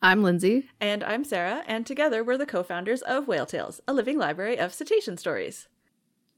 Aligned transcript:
I'm 0.00 0.22
Lindsay. 0.22 0.68
And 0.80 1.02
I'm 1.02 1.24
Sarah, 1.24 1.64
and 1.66 1.84
together 1.84 2.22
we're 2.22 2.38
the 2.38 2.46
co 2.46 2.62
founders 2.62 3.02
of 3.02 3.26
Whale 3.26 3.46
Tales, 3.46 3.80
a 3.88 3.92
living 3.92 4.16
library 4.16 4.56
of 4.56 4.72
cetacean 4.72 5.16
stories. 5.16 5.66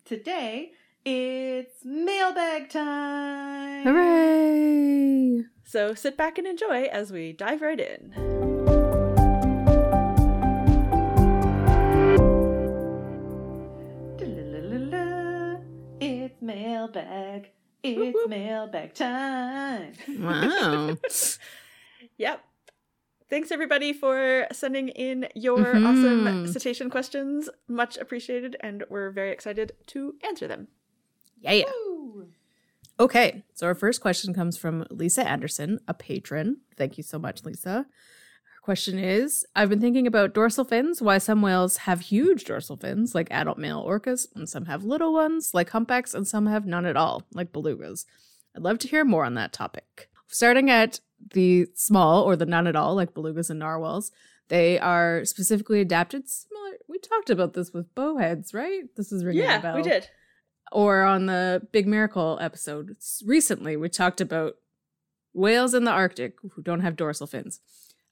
Today, 0.06 0.72
it's 1.04 1.84
mailbag 1.84 2.70
time! 2.70 3.84
Hooray! 3.84 5.44
So 5.62 5.92
sit 5.92 6.16
back 6.16 6.38
and 6.38 6.46
enjoy 6.46 6.84
as 6.84 7.12
we 7.12 7.34
dive 7.34 7.60
right 7.60 7.78
in. 7.78 8.14
It's 16.00 16.40
mailbag. 16.40 17.50
It's 17.82 18.26
mailbag 18.26 18.94
time. 18.94 19.92
Wow. 20.18 20.96
yep. 22.16 22.42
Thanks 23.30 23.50
everybody 23.52 23.92
for 23.92 24.46
sending 24.52 24.88
in 24.88 25.28
your 25.36 25.58
Mhm. 25.58 25.86
awesome 25.86 26.46
cetacean 26.48 26.90
questions. 26.90 27.48
Much 27.68 27.96
appreciated, 27.96 28.56
and 28.60 28.84
we're 28.90 29.10
very 29.10 29.30
excited 29.30 29.72
to 29.88 30.16
answer 30.24 30.46
them. 30.48 30.68
yeah, 31.42 31.52
yeah. 31.52 31.64
Okay, 32.98 33.44
so 33.54 33.66
our 33.66 33.74
first 33.74 34.02
question 34.02 34.34
comes 34.34 34.58
from 34.58 34.84
Lisa 34.90 35.26
Anderson, 35.26 35.80
a 35.88 35.94
patron. 35.94 36.60
Thank 36.76 36.98
you 36.98 37.02
so 37.02 37.18
much, 37.18 37.44
Lisa. 37.44 37.86
Her 38.44 38.60
question 38.60 38.98
is 38.98 39.46
I've 39.56 39.70
been 39.70 39.80
thinking 39.80 40.06
about 40.06 40.34
dorsal 40.34 40.64
fins, 40.66 41.00
why 41.00 41.16
some 41.16 41.40
whales 41.40 41.78
have 41.78 42.00
huge 42.02 42.44
dorsal 42.44 42.76
fins, 42.76 43.14
like 43.14 43.28
adult 43.30 43.56
male 43.56 43.82
orcas, 43.82 44.26
and 44.34 44.46
some 44.46 44.66
have 44.66 44.84
little 44.84 45.14
ones, 45.14 45.54
like 45.54 45.70
humpbacks, 45.70 46.12
and 46.12 46.28
some 46.28 46.44
have 46.46 46.66
none 46.66 46.84
at 46.84 46.96
all, 46.96 47.22
like 47.32 47.52
belugas. 47.52 48.04
I'd 48.54 48.62
love 48.62 48.78
to 48.80 48.88
hear 48.88 49.04
more 49.04 49.24
on 49.24 49.32
that 49.34 49.54
topic. 49.54 50.10
Starting 50.26 50.68
at 50.68 51.00
the 51.32 51.66
small 51.74 52.22
or 52.22 52.36
the 52.36 52.46
none 52.46 52.66
at 52.66 52.76
all, 52.76 52.94
like 52.94 53.14
belugas 53.14 53.50
and 53.50 53.58
narwhals, 53.58 54.10
they 54.48 54.78
are 54.78 55.24
specifically 55.24 55.80
adapted 55.80 56.28
similar. 56.28 56.72
We 56.88 56.98
talked 56.98 57.30
about 57.30 57.54
this 57.54 57.72
with 57.72 57.94
bowheads, 57.94 58.52
right? 58.52 58.84
This 58.96 59.12
is 59.12 59.24
ringing 59.24 59.44
a 59.44 59.46
yeah, 59.46 59.60
bell 59.60 59.76
we 59.76 59.82
did. 59.82 60.08
or 60.72 61.02
on 61.02 61.26
the 61.26 61.66
Big 61.72 61.86
Miracle 61.86 62.38
episode 62.40 62.96
recently, 63.24 63.76
we 63.76 63.88
talked 63.88 64.20
about 64.20 64.54
whales 65.32 65.74
in 65.74 65.84
the 65.84 65.90
Arctic 65.90 66.34
who 66.52 66.62
don't 66.62 66.80
have 66.80 66.96
dorsal 66.96 67.26
fins. 67.26 67.60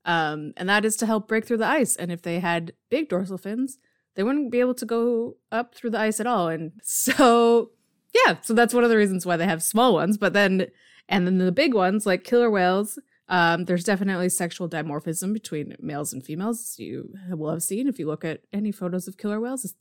Um, 0.05 0.53
and 0.57 0.69
that 0.69 0.85
is 0.85 0.97
to 0.97 1.07
help 1.07 1.29
break 1.29 1.45
through 1.45 1.59
the 1.59 1.67
ice. 1.67 1.97
And 1.97 2.11
if 2.11 2.23
they 2.23 2.41
had 2.41 2.73
big 2.89 3.09
dorsal 3.09 3.39
fins, 3.39 3.79
they 4.15 4.23
wouldn't 4.23 4.51
be 4.51 4.61
able 4.61 4.75
to 4.75 4.87
go 4.87 5.37
up 5.53 5.75
through 5.75 5.91
the 5.91 6.01
ice 6.01 6.19
at 6.21 6.27
all. 6.27 6.49
And 6.49 6.73
so, 6.83 7.73
yeah, 8.15 8.37
so 8.43 8.55
that's 8.55 8.75
one 8.75 8.85
of 8.85 8.91
the 8.91 8.97
reasons 8.97 9.27
why 9.27 9.37
they 9.37 9.47
have 9.47 9.63
small 9.63 9.95
ones. 9.95 10.17
But 10.17 10.33
then, 10.33 10.69
and 11.09 11.27
then 11.27 11.39
the 11.39 11.53
big 11.53 11.75
ones, 11.75 12.07
like 12.07 12.25
killer 12.25 12.51
whales, 12.51 12.99
um, 13.29 13.65
there's 13.65 13.85
definitely 13.85 14.29
sexual 14.29 14.69
dimorphism 14.69 15.33
between 15.33 15.77
males 15.81 16.13
and 16.13 16.25
females. 16.25 16.77
You 16.79 17.15
will 17.31 17.51
have 17.51 17.63
seen 17.63 17.87
if 17.87 17.99
you 17.99 18.07
look 18.07 18.25
at 18.25 18.41
any 18.53 18.73
photos 18.73 19.07
of 19.07 19.19
killer 19.19 19.41
whales 19.41 19.75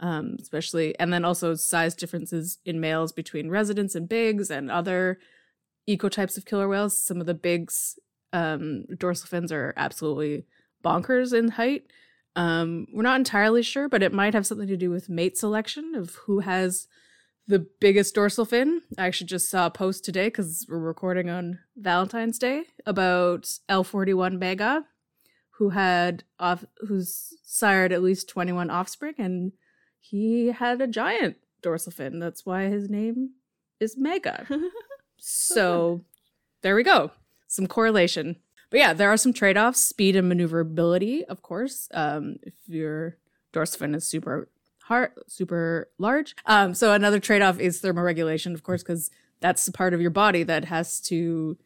um, 0.00 0.36
especially, 0.40 0.98
and 0.98 1.12
then 1.12 1.24
also 1.24 1.54
size 1.54 1.94
differences 1.94 2.58
in 2.64 2.80
males 2.80 3.12
between 3.12 3.50
residents 3.50 3.94
and 3.94 4.08
bigs 4.08 4.50
and 4.50 4.70
other 4.70 5.18
ecotypes 5.88 6.36
of 6.36 6.44
killer 6.44 6.68
whales. 6.68 6.98
Some 6.98 7.20
of 7.20 7.26
the 7.26 7.34
bigs, 7.34 7.98
um, 8.32 8.84
dorsal 8.98 9.28
fins 9.28 9.52
are 9.52 9.72
absolutely 9.76 10.44
bonkers 10.84 11.32
in 11.32 11.48
height. 11.48 11.84
Um, 12.34 12.86
we're 12.92 13.02
not 13.02 13.18
entirely 13.18 13.62
sure, 13.62 13.88
but 13.88 14.02
it 14.02 14.12
might 14.12 14.34
have 14.34 14.46
something 14.46 14.68
to 14.68 14.76
do 14.76 14.90
with 14.90 15.08
mate 15.08 15.38
selection 15.38 15.94
of 15.94 16.16
who 16.26 16.40
has 16.40 16.86
the 17.46 17.66
biggest 17.80 18.14
dorsal 18.14 18.44
fin. 18.44 18.82
I 18.98 19.06
actually 19.06 19.28
just 19.28 19.48
saw 19.48 19.66
a 19.66 19.70
post 19.70 20.04
today 20.04 20.26
because 20.26 20.66
we're 20.68 20.78
recording 20.78 21.30
on 21.30 21.60
Valentine's 21.76 22.38
Day 22.38 22.64
about 22.84 23.48
L41 23.68 24.38
Mega, 24.38 24.84
who 25.58 25.70
had 25.70 26.24
off 26.38 26.64
who's 26.88 27.34
sired 27.44 27.92
at 27.92 28.02
least 28.02 28.28
21 28.28 28.70
offspring 28.70 29.14
and 29.18 29.52
he 30.00 30.48
had 30.48 30.80
a 30.80 30.86
giant 30.86 31.36
dorsal 31.62 31.92
fin. 31.92 32.18
That's 32.18 32.44
why 32.44 32.64
his 32.64 32.88
name 32.88 33.30
is 33.80 33.96
Mega. 33.96 34.46
so 35.18 36.04
there 36.62 36.74
we 36.74 36.82
go. 36.82 37.12
Some 37.46 37.66
correlation. 37.66 38.36
But 38.70 38.80
yeah, 38.80 38.92
there 38.92 39.10
are 39.10 39.16
some 39.16 39.32
trade 39.32 39.56
offs 39.56 39.80
speed 39.80 40.16
and 40.16 40.28
maneuverability, 40.28 41.24
of 41.24 41.42
course. 41.42 41.88
Um, 41.94 42.36
if 42.42 42.54
your 42.66 43.16
dorsal 43.52 43.78
fin 43.78 43.94
is 43.94 44.06
super 44.06 44.48
hard, 44.86 45.10
super 45.26 45.88
large. 45.98 46.34
Um, 46.46 46.74
so 46.74 46.92
another 46.92 47.18
trade 47.20 47.42
off 47.42 47.58
is 47.58 47.80
thermoregulation, 47.82 48.54
of 48.54 48.62
course, 48.62 48.82
because 48.82 49.10
that's 49.40 49.66
the 49.66 49.72
part 49.72 49.94
of 49.94 50.00
your 50.00 50.10
body 50.10 50.42
that 50.44 50.64
has 50.66 51.00
to 51.02 51.56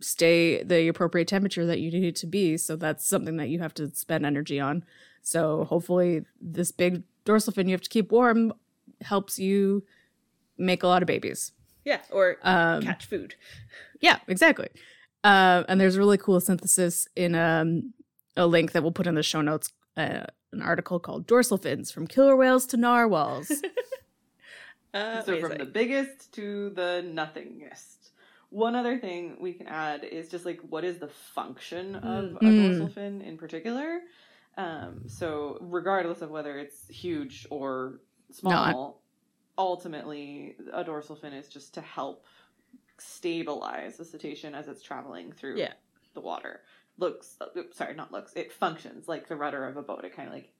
stay 0.00 0.62
the 0.62 0.88
appropriate 0.88 1.28
temperature 1.28 1.66
that 1.66 1.80
you 1.80 1.90
need 1.90 2.04
it 2.04 2.16
to 2.16 2.26
be. 2.26 2.56
So 2.56 2.76
that's 2.76 3.06
something 3.06 3.36
that 3.36 3.48
you 3.48 3.58
have 3.60 3.74
to 3.74 3.94
spend 3.94 4.24
energy 4.24 4.58
on. 4.58 4.84
So 5.22 5.64
hopefully, 5.64 6.24
this 6.40 6.72
big 6.72 7.02
dorsal 7.24 7.52
fin 7.52 7.68
you 7.68 7.74
have 7.74 7.82
to 7.82 7.90
keep 7.90 8.10
warm 8.10 8.52
helps 9.02 9.38
you 9.38 9.84
make 10.56 10.82
a 10.82 10.86
lot 10.86 11.02
of 11.02 11.06
babies. 11.06 11.52
Yeah, 11.84 12.00
or 12.10 12.36
Um, 12.42 12.82
catch 12.82 13.04
food. 13.06 13.34
yeah, 14.00 14.18
exactly. 14.28 14.68
Uh, 15.24 15.64
and 15.68 15.80
there's 15.80 15.96
a 15.96 15.98
really 15.98 16.18
cool 16.18 16.40
synthesis 16.40 17.06
in 17.16 17.34
um, 17.34 17.92
a 18.36 18.46
link 18.46 18.72
that 18.72 18.82
we'll 18.82 18.92
put 18.92 19.06
in 19.06 19.14
the 19.14 19.22
show 19.22 19.42
notes. 19.42 19.72
Uh, 19.96 20.24
an 20.52 20.62
article 20.62 20.98
called 20.98 21.26
"Dorsal 21.26 21.58
Fins 21.58 21.90
from 21.90 22.06
Killer 22.06 22.36
Whales 22.36 22.66
to 22.66 22.76
Narwhals." 22.76 23.50
Uh, 24.92 25.22
so 25.22 25.38
from 25.38 25.56
the 25.56 25.64
biggest 25.64 26.32
to 26.32 26.70
the 26.70 27.00
nothingest. 27.06 28.10
One 28.48 28.74
other 28.74 28.98
thing 28.98 29.36
we 29.38 29.52
can 29.52 29.68
add 29.68 30.02
is 30.02 30.28
just 30.28 30.44
like 30.44 30.58
what 30.68 30.82
is 30.84 30.98
the 30.98 31.06
function 31.06 31.94
of 31.94 32.34
a 32.34 32.38
Mm. 32.40 32.56
dorsal 32.66 32.88
fin 32.88 33.20
in 33.22 33.38
particular. 33.38 34.00
Um, 34.56 35.02
so 35.06 35.58
regardless 35.60 36.22
of 36.22 36.30
whether 36.30 36.58
it's 36.58 36.88
huge 36.88 37.46
or 37.50 38.00
small, 38.32 39.04
ultimately 39.56 40.56
a 40.72 40.82
dorsal 40.82 41.14
fin 41.14 41.34
is 41.34 41.46
just 41.48 41.72
to 41.74 41.80
help 41.80 42.26
stabilize 42.98 43.96
the 43.96 44.04
cetacean 44.04 44.56
as 44.56 44.66
it's 44.66 44.82
traveling 44.82 45.30
through 45.30 45.56
Yeah. 45.56 45.74
the 46.14 46.20
water. 46.20 46.62
Looks, 46.98 47.36
uh, 47.40 47.46
oops, 47.56 47.76
sorry, 47.76 47.94
not 47.94 48.12
looks. 48.12 48.32
It 48.34 48.52
functions 48.52 49.08
like 49.08 49.26
the 49.28 49.36
rudder 49.36 49.66
of 49.66 49.76
a 49.76 49.82
boat. 49.82 50.04
It 50.04 50.14
kind 50.14 50.28
of 50.28 50.34
like 50.34 50.52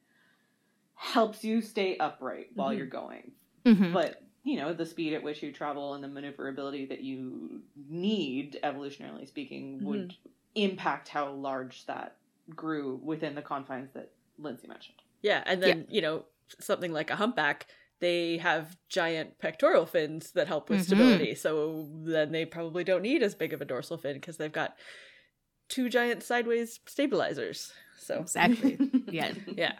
helps 0.95 1.45
you 1.45 1.61
stay 1.63 1.97
upright 1.99 2.49
while 2.55 2.71
Mhm. 2.71 2.77
you're 2.77 2.87
going 2.87 3.33
Mhm. 3.65 3.93
but 3.93 4.23
you 4.45 4.57
know 4.59 4.73
the 4.73 4.85
speed 4.87 5.13
at 5.15 5.23
which 5.23 5.43
you 5.43 5.51
travel 5.53 5.95
and 5.95 6.05
the 6.05 6.09
maneuverability 6.09 6.87
that 6.87 7.01
you 7.01 7.63
need 7.89 8.59
evolutionarily 8.63 9.27
speaking 9.27 9.83
would 9.83 10.15
impact 10.55 11.09
how 11.09 11.31
large 11.33 11.87
that 11.87 12.17
grew 12.51 12.97
within 12.97 13.35
the 13.35 13.43
confines 13.43 13.91
that 13.93 14.13
lindsay 14.39 14.67
mentioned 14.69 14.99
Yeah, 15.23 15.43
and 15.47 15.63
then, 15.63 15.87
you 15.91 16.01
know, 16.01 16.25
something 16.61 16.93
like 16.93 17.11
a 17.11 17.17
humpback, 17.17 17.67
they 18.01 18.39
have 18.39 18.79
giant 18.89 19.39
pectoral 19.39 19.85
fins 19.87 20.33
that 20.33 20.49
help 20.49 20.71
with 20.71 20.81
Mhm. 20.81 20.85
stability. 20.85 21.35
So 21.35 21.91
then 22.05 22.33
they 22.33 22.47
probably 22.47 22.85
don't 22.85 23.03
need 23.03 23.23
as 23.23 23.35
big 23.35 23.53
of 23.53 23.61
a 23.61 23.67
dorsal 23.67 23.99
fin 23.99 24.15
because 24.15 24.39
they've 24.39 24.51
got 24.51 24.79
two 25.71 25.89
giant 25.89 26.23
sideways 26.23 26.81
stabilizers. 26.87 27.73
So, 27.99 28.19
Exactly. 28.21 28.79
Yeah. 29.09 29.33
yeah. 29.47 29.73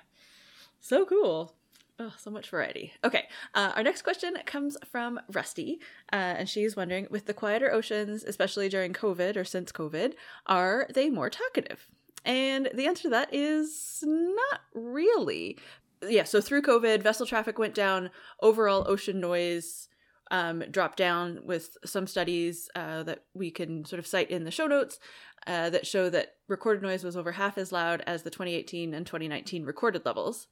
So 0.81 1.05
cool. 1.05 1.55
Oh, 1.99 2.15
so 2.17 2.31
much 2.31 2.49
variety. 2.49 2.95
Okay, 3.05 3.25
uh, 3.55 3.73
our 3.77 3.83
next 3.83 4.01
question 4.03 4.35
comes 4.47 4.79
from 4.91 5.21
Rusty, 5.31 5.81
uh, 6.11 6.17
and 6.39 6.49
she's 6.49 6.75
wondering 6.75 7.07
with 7.11 7.27
the 7.27 7.35
quieter 7.35 7.71
oceans, 7.71 8.25
especially 8.25 8.71
during 8.71 8.95
COVID 8.95 9.37
or 9.37 9.45
since 9.45 9.71
COVID, 9.71 10.15
are 10.47 10.87
they 10.95 11.11
more 11.11 11.29
talkative? 11.29 11.87
And 12.25 12.71
the 12.73 12.87
answer 12.87 13.03
to 13.03 13.11
that 13.11 13.29
is 13.35 14.03
not 14.07 14.61
really. 14.73 15.59
Yeah, 16.03 16.25
so 16.25 16.41
through 16.41 16.63
COVID, 16.63 17.03
vessel 17.03 17.27
traffic 17.27 17.59
went 17.59 17.75
down, 17.75 18.09
overall 18.41 18.87
ocean 18.89 19.21
noise 19.21 19.89
um, 20.31 20.63
dropped 20.71 20.97
down 20.97 21.41
with 21.45 21.77
some 21.85 22.07
studies 22.07 22.69
uh, 22.75 23.03
that 23.03 23.25
we 23.35 23.51
can 23.51 23.85
sort 23.85 23.99
of 23.99 24.07
cite 24.07 24.31
in 24.31 24.45
the 24.45 24.51
show 24.51 24.67
notes 24.67 24.99
uh, 25.47 25.71
that 25.71 25.87
show 25.87 26.09
that 26.11 26.35
recorded 26.49 26.83
noise 26.83 27.05
was 27.05 27.17
over 27.17 27.33
half 27.33 27.59
as 27.59 27.73
loud 27.73 28.03
as 28.07 28.23
the 28.23 28.31
2018 28.31 28.95
and 28.95 29.07
2019 29.07 29.65
recorded 29.65 30.05
levels. 30.05 30.47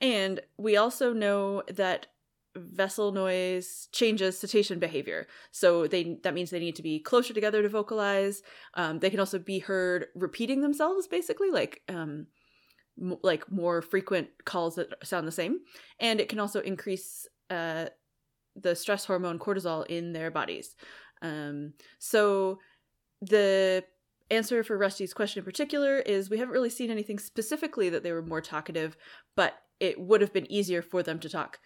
And 0.00 0.40
we 0.56 0.76
also 0.76 1.12
know 1.12 1.62
that 1.68 2.06
vessel 2.56 3.12
noise 3.12 3.88
changes 3.92 4.38
cetacean 4.38 4.78
behavior. 4.78 5.26
So 5.50 5.86
they 5.86 6.18
that 6.22 6.34
means 6.34 6.50
they 6.50 6.60
need 6.60 6.76
to 6.76 6.82
be 6.82 7.00
closer 7.00 7.34
together 7.34 7.62
to 7.62 7.68
vocalize. 7.68 8.42
Um, 8.74 9.00
they 9.00 9.10
can 9.10 9.20
also 9.20 9.38
be 9.38 9.58
heard 9.58 10.06
repeating 10.14 10.60
themselves, 10.60 11.08
basically, 11.08 11.50
like 11.50 11.82
um, 11.88 12.26
m- 13.00 13.18
like 13.22 13.50
more 13.50 13.82
frequent 13.82 14.28
calls 14.44 14.76
that 14.76 14.94
sound 15.04 15.26
the 15.26 15.32
same. 15.32 15.60
And 15.98 16.20
it 16.20 16.28
can 16.28 16.38
also 16.38 16.60
increase 16.60 17.26
uh, 17.50 17.86
the 18.56 18.74
stress 18.74 19.04
hormone 19.04 19.38
cortisol 19.38 19.86
in 19.86 20.12
their 20.12 20.30
bodies. 20.30 20.76
Um, 21.22 21.72
so 21.98 22.58
the 23.20 23.84
answer 24.30 24.64
for 24.64 24.76
Rusty's 24.76 25.14
question 25.14 25.40
in 25.40 25.44
particular 25.44 25.98
is 25.98 26.30
we 26.30 26.38
haven't 26.38 26.54
really 26.54 26.70
seen 26.70 26.90
anything 26.90 27.18
specifically 27.18 27.90
that 27.90 28.02
they 28.02 28.12
were 28.12 28.22
more 28.22 28.40
talkative, 28.40 28.96
but 29.36 29.54
it 29.80 29.98
would 30.00 30.20
have 30.20 30.32
been 30.32 30.50
easier 30.50 30.82
for 30.82 31.02
them 31.02 31.18
to 31.20 31.28
talk. 31.28 31.58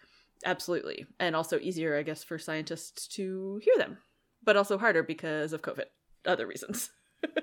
Absolutely. 0.45 1.07
And 1.19 1.35
also 1.35 1.59
easier, 1.59 1.97
I 1.97 2.03
guess, 2.03 2.23
for 2.25 2.39
scientists 2.39 3.09
to 3.09 3.61
hear 3.63 3.75
them, 3.77 3.99
but 4.45 4.57
also 4.57 4.79
harder 4.79 5.03
because 5.03 5.53
of 5.53 5.63
COVID, 5.63 5.87
other 6.27 6.47
reasons. 6.47 6.91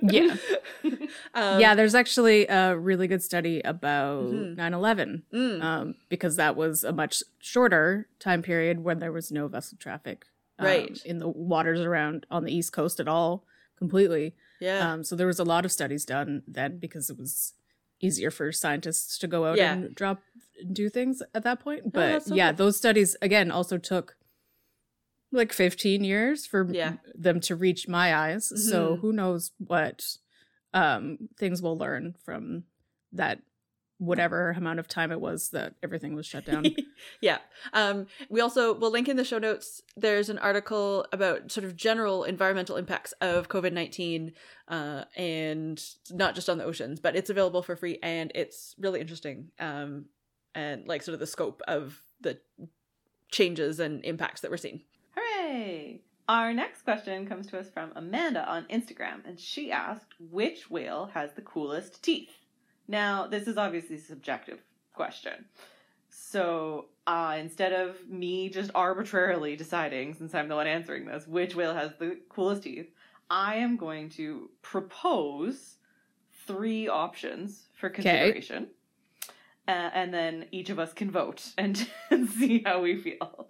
Yeah. 0.01 0.36
um, 1.33 1.60
yeah, 1.60 1.75
there's 1.75 1.95
actually 1.95 2.48
a 2.48 2.77
really 2.77 3.07
good 3.07 3.24
study 3.24 3.62
about 3.62 4.25
Mhm. 4.25 4.56
9 4.57 4.74
11 4.74 5.24
mm, 5.33 5.62
um, 5.63 5.95
because 6.10 6.36
that 6.38 6.56
was 6.56 6.83
a 6.83 6.92
much 6.92 7.24
shorter 7.39 8.07
time 8.19 8.42
period 8.42 8.83
when 8.83 9.00
there 9.00 9.12
was 9.12 9.31
no 9.31 9.48
vessel 9.48 9.77
traffic 9.80 10.25
um, 10.60 10.66
Right. 10.66 11.01
in 11.06 11.19
the 11.19 11.27
waters 11.27 11.81
around 11.81 12.25
on 12.31 12.44
the 12.45 12.54
East 12.56 12.72
Coast 12.74 13.00
at 13.00 13.07
all, 13.07 13.44
completely. 13.77 14.36
yeah. 14.60 14.94
Um, 14.94 15.04
so 15.04 15.16
there 15.16 15.27
was 15.27 15.39
a 15.39 15.44
lot 15.44 15.66
of 15.66 15.72
studies 15.72 16.06
done 16.06 16.44
then 16.48 16.77
because 16.77 17.10
it 17.10 17.18
was 17.18 17.54
easier 18.00 18.31
for 18.31 18.51
scientists 18.51 19.18
to 19.19 19.27
go 19.27 19.45
out 19.45 19.57
Yeah. 19.57 19.74
and 19.74 19.95
drop 19.95 20.22
and 20.60 20.74
do 20.74 20.89
things 20.89 21.22
at 21.33 21.44
that 21.44 21.60
point. 21.60 21.81
Oh, 21.86 21.89
But 21.94 22.07
that's 22.12 22.25
so 22.27 22.36
yeah, 22.36 22.51
cool. 22.51 22.57
those 22.68 22.77
studies 22.77 23.16
again 23.22 23.51
also 23.51 23.77
took 23.77 24.14
like 25.36 25.54
15 25.54 26.04
years 26.04 26.46
for 26.46 26.68
Yeah. 26.72 26.94
them 27.14 27.40
to 27.42 27.56
reach 27.56 27.88
my 27.88 28.16
eyes. 28.16 28.52
So 28.70 28.96
Mhm. 28.96 29.00
who 29.02 29.14
knows 29.14 29.52
what 29.58 30.18
um, 30.74 31.30
things 31.38 31.62
we'll 31.62 31.78
learn 31.78 32.16
from 32.26 32.66
that 33.14 33.42
whatever 33.98 34.50
amount 34.58 34.78
of 34.78 34.90
time 34.90 35.10
it 35.10 35.22
was 35.22 35.52
that 35.52 35.74
everything 35.82 36.14
was 36.16 36.26
shut 36.26 36.44
down. 36.46 36.66
yeah. 37.22 37.38
Um, 37.72 38.08
we 38.28 38.42
also 38.42 38.74
will 38.74 38.92
link 38.92 39.08
in 39.08 39.16
the 39.16 39.24
show 39.24 39.38
notes. 39.40 39.82
There's 39.96 40.28
an 40.28 40.38
article 40.38 41.06
about 41.14 41.50
sort 41.50 41.64
of 41.64 41.78
general 41.78 42.26
environmental 42.26 42.76
impacts 42.76 43.14
of 43.22 43.48
COVID 43.48 43.72
nineteen, 43.72 44.34
uh, 44.68 45.06
and 45.16 45.82
not 46.12 46.36
just 46.36 46.50
on 46.50 46.58
the 46.58 46.66
oceans, 46.66 47.00
but 47.00 47.16
it's 47.16 47.30
available 47.30 47.64
for 47.64 47.78
free 47.78 47.98
and 48.04 48.34
it's 48.36 48.76
really 48.78 49.00
interesting. 49.00 49.52
Um, 49.60 50.08
and 50.54 50.86
like 50.86 51.04
sort 51.04 51.14
of 51.14 51.22
the 51.22 51.28
scope 51.28 51.62
of 51.70 52.02
the 52.20 52.38
changes 53.32 53.80
and 53.80 54.04
impacts 54.04 54.42
that 54.42 54.52
we're 54.52 54.58
seeing. 54.58 54.82
Hooray! 55.45 56.01
Our 56.27 56.53
next 56.53 56.81
question 56.81 57.27
comes 57.27 57.45
to 57.47 57.59
us 57.59 57.69
from 57.69 57.92
Amanda 57.95 58.47
on 58.50 58.65
Instagram, 58.65 59.27
and 59.27 59.39
she 59.39 59.71
asked, 59.71 60.15
which 60.31 60.71
whale 60.71 61.12
has 61.13 61.33
the 61.33 61.44
coolest 61.44 62.01
teeth? 62.01 62.31
Now, 62.88 63.27
this 63.27 63.47
is 63.47 63.57
obviously 63.57 63.97
a 63.97 64.00
subjective 64.00 64.59
question. 64.94 65.45
So, 66.09 66.86
uh, 67.06 67.38
instead 67.39 67.74
of 67.74 68.07
me 68.09 68.50
just 68.50 68.71
arbitrarily 68.74 69.56
deciding, 69.56 70.15
since 70.15 70.33
I'm 70.33 70.47
the 70.47 70.56
one 70.56 70.65
answering 70.65 71.06
this, 71.06 71.27
which 71.27 71.56
whale 71.56 71.75
has 71.75 71.91
the 72.00 72.18
coolest 72.30 72.63
teeth, 72.63 72.89
I 73.30 73.57
am 73.57 73.77
going 73.77 74.09
to 74.12 74.50
propose 74.63 75.75
three 76.48 76.88
options 76.88 77.68
for 77.74 77.89
consideration. 77.89 78.68
Uh, 79.68 79.89
and 79.94 80.13
then 80.13 80.45
each 80.51 80.69
of 80.69 80.80
us 80.80 80.94
can 80.94 81.12
vote 81.12 81.51
and, 81.57 81.88
and 82.09 82.30
see 82.30 82.63
how 82.65 82.81
we 82.81 82.98
feel. 82.98 83.48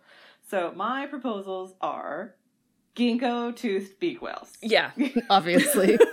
So, 0.50 0.71
my 0.75 1.07
proposals 1.07 1.74
are 1.81 2.36
ginkgo 2.95 3.56
toothed 3.56 4.00
beak 4.00 4.21
whales. 4.21 4.51
Yeah. 4.62 4.92
Obviously. 5.30 5.97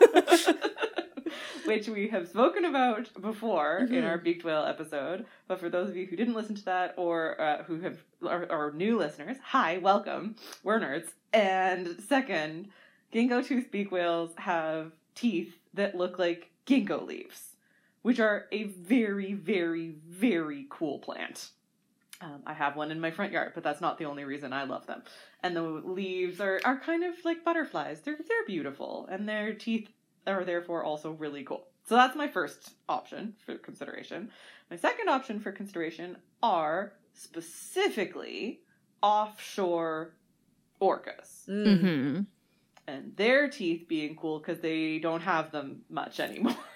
Which 1.64 1.88
we 1.88 2.08
have 2.08 2.29
spoken 2.29 2.64
about 2.64 3.08
before 3.20 3.79
in 3.79 3.88
Mhm. 3.88 4.08
our 4.08 4.19
beaked 4.19 4.43
whale 4.44 4.64
episode. 4.64 5.26
But 5.46 5.61
for 5.61 5.69
those 5.69 5.88
of 5.90 5.96
you 5.96 6.06
who 6.06 6.17
didn't 6.17 6.34
listen 6.34 6.55
to 6.56 6.64
that 6.64 6.94
or 6.96 7.40
uh, 7.40 7.62
who 7.64 7.81
have 7.81 7.99
are, 8.26 8.50
are 8.50 8.73
new 8.73 8.99
listeners, 8.99 9.37
hi, 9.43 9.79
welcome. 9.79 10.35
We're 10.64 10.81
nerds. 10.81 11.12
And 11.32 12.00
second, 12.08 12.69
ginkgo 13.12 13.46
toothed 13.46 13.70
beak 13.70 13.93
whales 13.93 14.31
have 14.37 14.93
teeth 15.14 15.55
that 15.75 15.94
look 15.96 16.19
like 16.19 16.50
ginkgo 16.67 17.06
leaves, 17.06 17.50
which 18.02 18.19
are 18.19 18.46
a 18.50 18.64
very, 18.64 19.32
very, 19.35 19.94
very 20.08 20.67
cool 20.69 20.99
plant. 20.99 21.50
Um, 22.23 22.43
I 22.47 22.53
have 22.53 22.77
one 22.77 22.93
in 22.93 23.01
my 23.01 23.11
front 23.11 23.33
yard, 23.33 23.51
but 23.55 23.65
that's 23.65 23.81
not 23.81 23.99
the 23.99 24.05
only 24.05 24.25
reason 24.25 24.53
I 24.53 24.63
love 24.63 24.87
them. 24.87 25.03
And 25.43 25.57
the 25.57 25.63
leaves 25.63 26.41
are, 26.41 26.61
are 26.65 26.79
kind 26.79 27.03
of 27.03 27.15
like 27.25 27.45
butterflies. 27.45 28.01
They're 28.01 28.17
they're 28.17 28.47
beautiful, 28.47 29.09
and 29.11 29.29
their 29.29 29.53
teeth 29.55 29.89
are 30.27 30.45
therefore 30.45 30.85
also 30.85 31.11
really 31.13 31.43
cool. 31.43 31.67
So 31.89 31.97
that's 31.97 32.15
my 32.15 32.29
first 32.29 32.75
option 32.89 33.35
for 33.45 33.57
consideration. 33.59 34.31
My 34.71 34.77
second 34.77 35.09
option 35.09 35.41
for 35.41 35.51
consideration 35.51 36.17
are 36.45 36.93
specifically 37.13 38.61
offshore 39.03 40.15
orcas, 40.81 41.47
Mm. 41.49 41.81
hmm 41.81 42.21
and 42.89 43.17
their 43.17 43.49
teeth 43.49 43.87
being 43.87 44.17
cool 44.17 44.41
because 44.41 44.59
they 44.59 44.99
don't 44.99 45.21
have 45.21 45.53
them 45.53 45.83
much 45.89 46.19
anymore. 46.19 46.57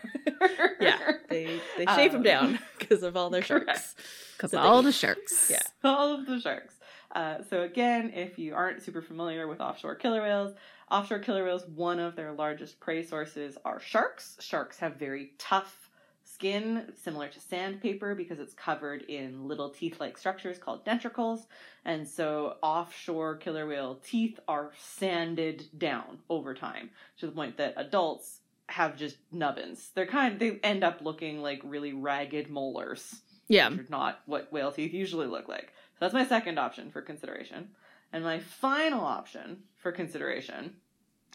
Yeah. 0.81 0.99
They 1.29 1.61
they 1.77 1.87
shave 1.87 2.13
them 2.13 2.21
Um, 2.21 2.23
down 2.25 2.59
because 2.79 3.03
of 3.03 3.17
all 3.17 3.31
their 3.31 3.43
correct. 3.43 3.67
sharks. 3.67 3.95
Because 4.37 4.51
So 4.53 4.59
all 4.59 4.83
they- 4.83 4.87
the 4.89 4.93
sharks. 4.93 5.51
Yeah. 5.51 5.63
all 5.85 6.15
of 6.15 6.27
the 6.27 6.41
sharks. 6.41 6.75
Uh, 7.15 7.43
so 7.49 7.63
again, 7.63 8.11
if 8.15 8.39
you 8.39 8.55
aren't 8.55 8.83
super 8.83 9.03
familiar 9.03 9.49
with 9.49 9.61
offshore 9.61 9.95
killer 9.95 10.23
whales, 10.23 10.55
offshore 10.91 11.19
killer 11.21 11.45
whales, 11.45 11.65
one 11.75 11.99
of 11.99 12.15
their 12.17 12.33
largest 12.33 12.79
prey 12.81 13.03
sources 13.03 13.57
are 13.65 13.81
sharks. 13.81 14.37
Sharks 14.41 14.79
have 14.79 14.97
very 14.97 15.33
tough 15.39 15.91
skin, 16.25 16.93
similar 17.03 17.29
to 17.29 17.41
sandpaper, 17.41 18.15
because 18.15 18.39
it's 18.39 18.53
covered 18.53 19.03
in 19.03 19.49
little 19.49 19.71
teeth-like 19.71 20.19
structures 20.19 20.59
called 20.59 20.85
denticles. 20.85 21.47
And 21.87 22.07
so 22.07 22.57
offshore 22.63 23.37
killer 23.37 23.67
whale 23.67 23.99
teeth 24.05 24.39
are 24.47 24.73
sanded 24.79 25.67
down 25.79 26.19
over 26.29 26.53
time 26.53 26.91
to 27.19 27.27
the 27.27 27.33
point 27.33 27.57
that 27.57 27.75
adults 27.79 28.41
have 28.69 28.97
just 28.97 29.17
nubbins. 29.33 29.91
They're 29.95 30.07
kind 30.07 30.35
of, 30.35 30.39
they 30.41 30.59
end 30.63 30.83
up 30.85 31.01
looking 31.03 31.41
like 31.43 31.61
really 31.65 31.93
ragged 31.93 32.51
molars 32.51 33.23
Yeah. 33.49 33.69
which 33.71 33.81
are 33.81 33.87
not 33.91 34.21
what 34.27 34.53
whale 34.53 34.73
teeth 34.73 34.93
usually 34.93 35.27
look 35.27 35.49
like. 35.49 35.73
So 35.95 35.99
that's 36.01 36.15
my 36.15 36.27
second 36.27 36.59
option 36.59 36.91
for 36.91 37.01
consideration. 37.03 37.69
And 38.13 38.25
my 38.25 38.39
final 38.41 39.05
option 39.05 39.63
for 39.77 39.93
consideration 39.93 40.75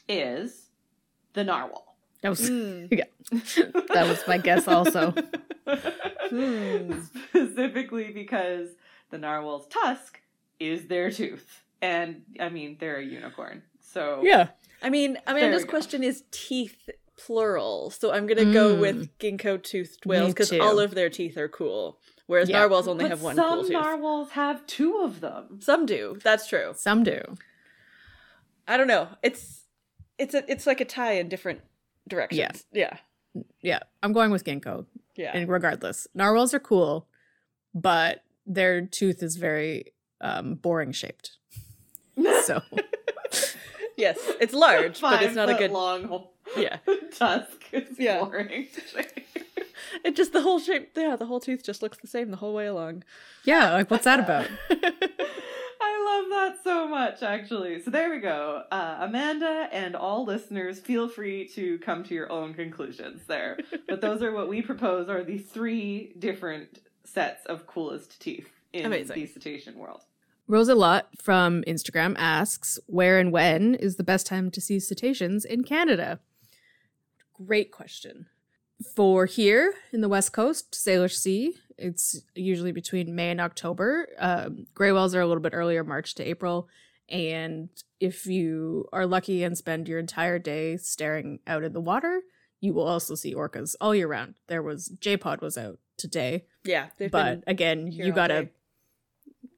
is 0.09 0.69
the 1.33 1.43
narwhal. 1.43 1.95
That 2.21 2.29
was 2.29 2.49
Mm. 2.49 2.89
that 3.93 4.07
was 4.07 4.21
my 4.27 4.37
guess 4.37 4.67
also. 4.67 5.13
Hmm. 6.29 7.01
Specifically 7.29 8.11
because 8.11 8.69
the 9.09 9.17
narwhal's 9.17 9.67
tusk 9.67 10.19
is 10.59 10.87
their 10.87 11.11
tooth. 11.11 11.63
And 11.81 12.23
I 12.39 12.49
mean, 12.49 12.77
they're 12.79 12.97
a 12.97 13.03
unicorn. 13.05 13.63
So 13.79 14.21
Yeah. 14.23 14.49
I 14.83 14.89
mean, 14.89 15.17
Amanda's 15.27 15.65
question 15.65 16.03
is 16.03 16.23
teeth 16.31 16.89
plural, 17.25 17.89
so 17.91 18.11
I'm 18.11 18.25
gonna 18.27 18.51
go 18.51 18.75
Mm. 18.75 18.79
with 18.79 19.17
ginkgo 19.19 19.61
toothed 19.61 20.05
whales 20.05 20.29
because 20.33 20.51
all 20.53 20.79
of 20.79 20.95
their 20.95 21.09
teeth 21.09 21.37
are 21.37 21.47
cool, 21.49 21.99
whereas 22.27 22.49
Yeah. 22.49 22.59
narwhals 22.59 22.87
only 22.87 23.03
But 23.05 23.09
have 23.11 23.21
one 23.21 23.35
some 23.35 23.49
cool 23.53 23.61
tooth. 23.63 23.71
narwhals 23.71 24.31
have 24.31 24.65
two 24.67 24.97
of 25.01 25.19
them. 25.21 25.59
Some 25.61 25.85
do. 25.85 26.17
That's 26.23 26.47
true. 26.47 26.73
Some 26.75 27.03
do. 27.03 27.21
I 28.67 28.77
don't 28.77 28.87
know. 28.87 29.09
It's 29.21 29.61
it's 30.17 30.33
a 30.33 30.49
it's 30.51 30.65
like 30.67 30.81
a 30.81 30.85
tie 30.85 31.13
in 31.13 31.29
different 31.29 31.61
directions. 32.07 32.65
Yeah. 32.71 32.97
Yeah. 33.33 33.43
Yeah. 33.61 33.79
I'm 34.03 34.13
going 34.13 34.31
with 34.31 34.43
ginkgo. 34.43 34.85
Yeah. 35.15 35.31
And 35.33 35.49
regardless, 35.49 36.07
narwhals 36.13 36.53
are 36.53 36.59
cool, 36.59 37.07
but 37.73 38.23
their 38.45 38.85
tooth 38.85 39.21
is 39.23 39.35
very 39.37 39.93
um, 40.21 40.55
boring 40.55 40.91
shaped. 40.91 41.37
So 42.43 42.61
yes, 43.97 44.17
it's 44.39 44.53
large, 44.53 44.99
but 45.01 45.21
it's 45.23 45.35
not 45.35 45.49
a 45.49 45.53
good. 45.55 45.71
long 45.71 46.05
hole. 46.05 46.33
Yeah. 46.57 46.77
tusk. 47.17 47.63
It's 47.71 47.99
Yeah. 47.99 48.19
boring. 48.23 48.67
It 50.05 50.15
just 50.15 50.31
the 50.31 50.41
whole 50.41 50.59
shape. 50.59 50.91
Yeah, 50.95 51.15
the 51.15 51.25
whole 51.25 51.39
tooth 51.39 51.63
just 51.63 51.81
looks 51.81 51.97
the 51.97 52.07
same 52.07 52.29
the 52.31 52.37
whole 52.37 52.53
way 52.53 52.67
along. 52.67 53.03
yeah, 53.45 53.73
like 53.73 53.89
what's 53.91 54.05
that 54.05 54.19
about? 54.19 54.47
I 54.69 56.19
love 56.19 56.29
that 56.29 56.63
so 56.63 56.87
much, 56.87 57.23
actually. 57.23 57.81
So 57.81 57.89
there 57.91 58.09
we 58.09 58.19
go. 58.19 58.63
Uh, 58.71 58.97
Amanda 59.01 59.67
and 59.71 59.95
all 59.95 60.23
listeners, 60.23 60.79
feel 60.79 61.09
free 61.09 61.47
to 61.49 61.77
come 61.79 62.03
to 62.05 62.13
your 62.13 62.31
own 62.31 62.53
conclusions 62.53 63.23
there. 63.27 63.57
But 63.87 64.01
those 64.01 64.21
are 64.21 64.31
what 64.31 64.47
we 64.49 64.61
propose 64.61 65.09
are 65.09 65.23
the 65.23 65.39
three 65.39 66.13
different 66.19 66.79
sets 67.03 67.45
of 67.47 67.65
coolest 67.67 68.21
teeth 68.21 68.49
in 68.73 68.85
Amazing. 68.85 69.15
the 69.15 69.25
cetacean 69.27 69.77
world. 69.77 70.03
Rosa 70.47 70.75
Lott 70.75 71.09
from 71.19 71.63
Instagram 71.67 72.15
asks, 72.17 72.79
"Where 72.87 73.19
and 73.19 73.31
when 73.31 73.75
is 73.75 73.95
the 73.95 74.03
best 74.03 74.27
time 74.27 74.51
to 74.51 74.61
see 74.61 74.79
cetaceans 74.79 75.43
in 75.43 75.63
Canada?" 75.63 76.19
Great 77.45 77.71
question. 77.71 78.27
For 78.95 79.25
here 79.25 79.73
in 79.91 80.01
the 80.01 80.09
West 80.09 80.33
Coast, 80.33 80.71
Salish 80.71 81.15
Sea, 81.15 81.55
it's 81.77 82.21
usually 82.35 82.71
between 82.71 83.15
May 83.15 83.29
and 83.29 83.41
October. 83.41 84.07
Um, 84.17 84.65
gray 84.73 84.91
whales 84.91 85.13
are 85.13 85.21
a 85.21 85.27
little 85.27 85.41
bit 85.41 85.53
earlier, 85.53 85.83
March 85.83 86.15
to 86.15 86.23
April. 86.23 86.67
And 87.09 87.69
if 87.99 88.25
you 88.25 88.87
are 88.91 89.05
lucky 89.05 89.43
and 89.43 89.57
spend 89.57 89.87
your 89.87 89.99
entire 89.99 90.39
day 90.39 90.77
staring 90.77 91.39
out 91.45 91.63
in 91.63 91.73
the 91.73 91.81
water, 91.81 92.21
you 92.59 92.73
will 92.73 92.87
also 92.87 93.15
see 93.15 93.35
orcas 93.35 93.75
all 93.81 93.93
year 93.93 94.07
round. 94.07 94.35
There 94.47 94.63
was 94.63 94.87
J 94.99 95.17
Pod 95.17 95.41
was 95.41 95.57
out 95.57 95.79
today, 95.97 96.45
yeah, 96.63 96.87
they've 96.97 97.11
but 97.11 97.43
again, 97.45 97.87
you 97.87 98.11
gotta 98.13 98.45
day. 98.45 98.51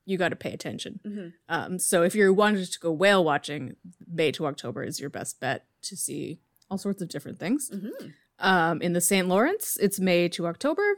you 0.05 0.17
gotta 0.17 0.35
pay 0.35 0.51
attention. 0.51 0.99
been. 1.05 1.27
Um, 1.47 1.79
so 1.79 2.03
if 2.03 2.15
you're 2.15 2.33
wanting 2.33 2.65
to 2.65 2.79
go 2.79 2.91
whale 2.91 3.23
watching, 3.23 3.75
May 4.11 4.31
to 4.33 4.47
October 4.47 4.83
is 4.83 4.99
your 4.99 5.09
best 5.09 5.39
bet 5.39 5.65
to 5.83 5.95
see 5.95 6.39
all 6.73 6.77
sorts 6.79 7.01
of 7.03 7.07
different 7.09 7.37
things. 7.39 7.69
hmm 7.69 7.87
hmm 7.99 8.07
Um, 8.39 8.81
in 8.81 8.93
the 8.93 8.99
St. 9.01 9.27
Lawrence, 9.27 9.77
it's 9.79 9.99
May 9.99 10.27
to 10.29 10.47
October. 10.47 10.97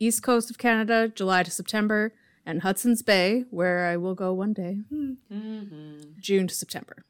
East 0.00 0.20
coast 0.22 0.50
of 0.50 0.58
Canada, 0.58 1.08
July 1.14 1.44
to 1.44 1.50
September, 1.50 2.12
and 2.44 2.62
Hudson's 2.62 3.02
Bay, 3.02 3.44
where 3.50 3.86
I 3.86 3.96
will 3.96 4.16
go 4.16 4.32
one 4.34 4.52
day, 4.52 4.78
Mm-hmm. 4.92 6.18
June 6.20 6.48
to 6.48 6.54
September. 6.54 7.04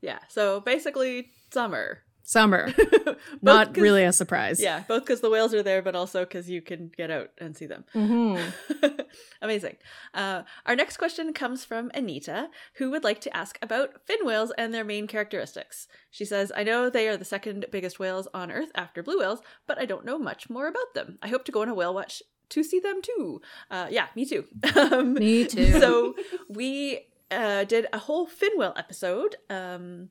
Yeah. 0.00 0.20
So 0.28 0.60
basically, 0.60 1.30
summer 1.52 1.86
Summer. 2.22 2.72
Not 3.42 3.76
really 3.76 4.04
a 4.04 4.12
surprise. 4.12 4.60
Yeah, 4.60 4.84
both 4.86 5.02
because 5.04 5.20
the 5.20 5.30
whales 5.30 5.52
are 5.54 5.62
there, 5.62 5.82
but 5.82 5.94
also 5.94 6.20
because 6.20 6.48
you 6.48 6.62
can 6.62 6.90
get 6.96 7.10
out 7.10 7.30
and 7.38 7.56
see 7.56 7.66
them. 7.66 7.84
Mm-hmm. 7.94 9.00
Amazing. 9.42 9.76
Uh, 10.14 10.42
our 10.66 10.76
next 10.76 10.96
question 10.96 11.32
comes 11.32 11.64
from 11.64 11.90
Anita, 11.94 12.48
who 12.74 12.90
would 12.90 13.04
like 13.04 13.20
to 13.22 13.36
ask 13.36 13.58
about 13.60 14.06
fin 14.06 14.24
whales 14.24 14.52
and 14.56 14.72
their 14.72 14.84
main 14.84 15.06
characteristics. 15.06 15.88
She 16.10 16.24
says, 16.24 16.52
I 16.54 16.62
know 16.62 16.88
they 16.88 17.08
are 17.08 17.16
the 17.16 17.24
second 17.24 17.66
biggest 17.72 17.98
whales 17.98 18.28
on 18.32 18.50
Earth 18.50 18.70
after 18.74 19.02
blue 19.02 19.18
whales, 19.18 19.40
but 19.66 19.78
I 19.78 19.84
don't 19.84 20.04
know 20.04 20.18
much 20.18 20.48
more 20.48 20.68
about 20.68 20.94
them. 20.94 21.18
I 21.22 21.28
hope 21.28 21.44
to 21.46 21.52
go 21.52 21.62
on 21.62 21.68
a 21.68 21.74
whale 21.74 21.94
watch 21.94 22.22
to 22.50 22.62
see 22.62 22.80
them 22.80 23.00
too. 23.02 23.40
Uh, 23.70 23.88
yeah, 23.90 24.06
me 24.14 24.26
too. 24.26 24.44
Um, 24.76 25.14
Me 25.14 25.46
too. 25.46 25.80
So 25.80 26.14
we 26.48 27.06
uh, 27.30 27.64
did 27.64 27.86
a 27.92 27.98
whole 27.98 28.26
fin 28.26 28.50
whale 28.56 28.74
episode. 28.76 29.36
Um, 29.48 30.10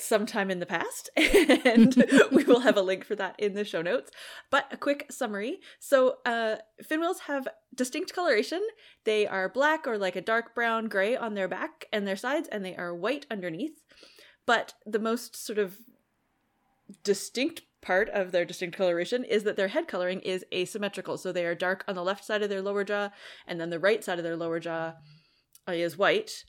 sometime 0.00 0.50
in 0.50 0.58
the 0.58 0.66
past 0.66 1.10
and 1.16 2.04
we 2.32 2.44
will 2.44 2.60
have 2.60 2.76
a 2.76 2.82
link 2.82 3.04
for 3.04 3.14
that 3.16 3.34
in 3.38 3.54
the 3.54 3.64
show 3.64 3.82
notes. 3.82 4.10
But 4.50 4.66
a 4.70 4.76
quick 4.76 5.06
summary. 5.10 5.60
So 5.78 6.16
uh 6.24 6.56
fin 6.82 7.00
whales 7.00 7.20
have 7.20 7.48
distinct 7.74 8.14
coloration. 8.14 8.60
They 9.04 9.26
are 9.26 9.48
black 9.48 9.86
or 9.86 9.98
like 9.98 10.16
a 10.16 10.20
dark 10.20 10.54
brown 10.54 10.88
gray 10.88 11.16
on 11.16 11.34
their 11.34 11.48
back 11.48 11.86
and 11.92 12.06
their 12.06 12.16
sides 12.16 12.48
and 12.50 12.64
they 12.64 12.76
are 12.76 12.94
white 12.94 13.26
underneath. 13.30 13.82
But 14.46 14.74
the 14.86 14.98
most 14.98 15.36
sort 15.36 15.58
of 15.58 15.78
distinct 17.04 17.62
part 17.80 18.08
of 18.10 18.32
their 18.32 18.44
distinct 18.44 18.76
coloration 18.76 19.24
is 19.24 19.44
that 19.44 19.56
their 19.56 19.68
head 19.68 19.88
coloring 19.88 20.20
is 20.20 20.44
asymmetrical. 20.52 21.16
So 21.16 21.32
they 21.32 21.46
are 21.46 21.54
dark 21.54 21.84
on 21.88 21.94
the 21.94 22.04
left 22.04 22.24
side 22.24 22.42
of 22.42 22.50
their 22.50 22.62
lower 22.62 22.84
jaw 22.84 23.10
and 23.46 23.60
then 23.60 23.70
the 23.70 23.78
right 23.78 24.02
side 24.04 24.18
of 24.18 24.24
their 24.24 24.36
lower 24.36 24.60
jaw 24.60 24.94
is 25.68 25.96
white 25.96 26.44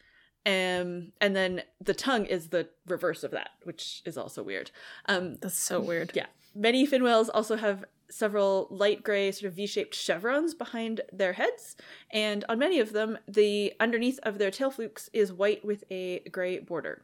um 0.45 1.11
and 1.21 1.35
then 1.35 1.61
the 1.79 1.93
tongue 1.93 2.25
is 2.25 2.49
the 2.49 2.67
reverse 2.87 3.23
of 3.23 3.31
that 3.31 3.51
which 3.63 4.01
is 4.05 4.17
also 4.17 4.41
weird. 4.41 4.71
Um 5.07 5.35
That's 5.41 5.55
so 5.55 5.79
weird. 5.79 6.11
yeah. 6.15 6.27
Many 6.55 6.85
fin 6.85 7.03
whales 7.03 7.29
also 7.29 7.55
have 7.55 7.85
several 8.09 8.67
light 8.69 9.03
gray 9.03 9.31
sort 9.31 9.47
of 9.49 9.53
v-shaped 9.53 9.95
chevrons 9.95 10.53
behind 10.53 10.99
their 11.13 11.33
heads. 11.33 11.77
And 12.11 12.43
on 12.49 12.59
many 12.59 12.79
of 12.79 12.91
them 12.91 13.17
the 13.27 13.73
underneath 13.79 14.19
of 14.23 14.37
their 14.37 14.51
tail 14.51 14.71
flukes 14.71 15.09
is 15.13 15.31
white 15.31 15.63
with 15.63 15.83
a 15.91 16.19
gray 16.31 16.59
border. 16.59 17.03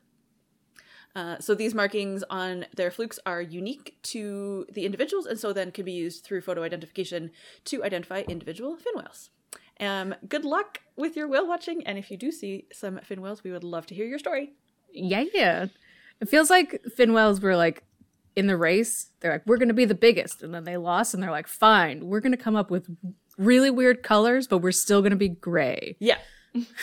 Uh, 1.16 1.40
so 1.40 1.56
these 1.56 1.74
markings 1.74 2.24
on 2.30 2.66
their 2.76 2.92
flukes 2.92 3.18
are 3.26 3.42
unique 3.42 3.98
to 4.04 4.68
the 4.72 4.86
individuals 4.86 5.26
and 5.26 5.40
so 5.40 5.52
then 5.52 5.72
can 5.72 5.86
be 5.86 5.92
used 5.92 6.24
through 6.24 6.42
photo 6.42 6.62
identification 6.64 7.32
to 7.66 7.84
identify 7.84 8.22
individual 8.28 8.76
fin 8.76 8.94
whales 8.96 9.30
um, 9.80 10.16
good 10.28 10.46
luck 10.46 10.80
with 10.96 11.16
your 11.16 11.28
whale 11.28 11.48
watching 11.48 11.86
and 11.86 11.98
if 11.98 12.10
you 12.10 12.18
do 12.18 12.32
see 12.32 12.66
some 12.74 13.00
fin 13.04 13.22
whales 13.22 13.44
we 13.44 13.52
would 13.52 13.64
love 13.64 13.86
to 13.88 13.96
hear 13.96 14.06
your 14.06 14.20
story 14.20 14.52
Yeah, 14.94 15.26
yeah. 15.34 15.68
It 16.20 16.30
feels 16.30 16.50
like 16.50 16.82
fin 16.96 17.14
whales 17.14 17.42
were 17.42 17.56
like 17.56 17.84
in 18.36 18.48
the 18.48 18.58
race. 18.58 19.12
They're 19.20 19.32
like, 19.32 19.44
we're 19.46 19.58
going 19.58 19.68
to 19.68 19.74
be 19.74 19.86
the 19.86 19.96
biggest. 19.96 20.42
And 20.42 20.54
then 20.54 20.64
they 20.64 20.78
lost 20.78 21.14
and 21.14 21.22
they're 21.22 21.32
like, 21.32 21.48
fine, 21.48 22.08
we're 22.08 22.20
going 22.20 22.32
to 22.32 22.38
come 22.38 22.56
up 22.56 22.72
with 22.72 22.88
really 23.38 23.70
weird 23.70 24.02
colors, 24.04 24.48
but 24.48 24.60
we're 24.60 24.72
still 24.72 25.02
going 25.02 25.12
to 25.12 25.18
be 25.18 25.30
gray. 25.30 25.96
yeah 26.00 26.18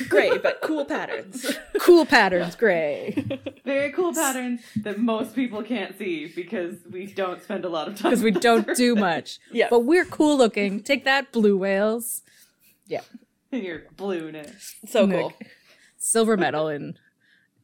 gray 0.08 0.38
but 0.38 0.60
cool 0.62 0.84
patterns 0.84 1.46
Cool 1.80 2.06
patterns, 2.06 2.54
gray. 2.56 3.26
Very 3.64 3.92
cool 3.92 4.14
patterns 4.14 4.62
that 4.76 4.98
most 4.98 5.34
people 5.34 5.62
can't 5.62 5.98
see 5.98 6.32
because 6.34 6.76
we 6.90 7.04
don't 7.06 7.42
spend 7.42 7.66
a 7.66 7.68
lot 7.68 7.88
of 7.88 7.98
time. 7.98 8.10
Because 8.10 8.24
we 8.24 8.30
don't 8.30 8.66
the 8.66 8.74
do 8.74 8.94
much. 8.94 9.38
Yeah. 9.52 9.66
But 9.68 9.80
we're 9.80 10.06
cool 10.06 10.38
looking. 10.38 10.82
Take 10.82 11.04
that, 11.04 11.30
blue 11.30 11.58
whales. 11.58 12.22
Yeah. 12.86 13.02
Your 13.50 13.82
blueness. 13.96 14.76
so 14.86 15.06
Nick. 15.06 15.20
cool 15.20 15.32
Silver 15.96 16.36
medal 16.36 16.68
in 16.68 16.98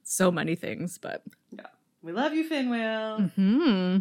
so 0.03 0.31
many 0.31 0.55
things, 0.55 0.99
but. 0.99 1.23
yeah. 1.51 1.67
We 2.03 2.13
love 2.13 2.33
you, 2.33 2.45
fin 2.49 2.71
whale. 2.71 3.31
Hmm. 3.37 3.99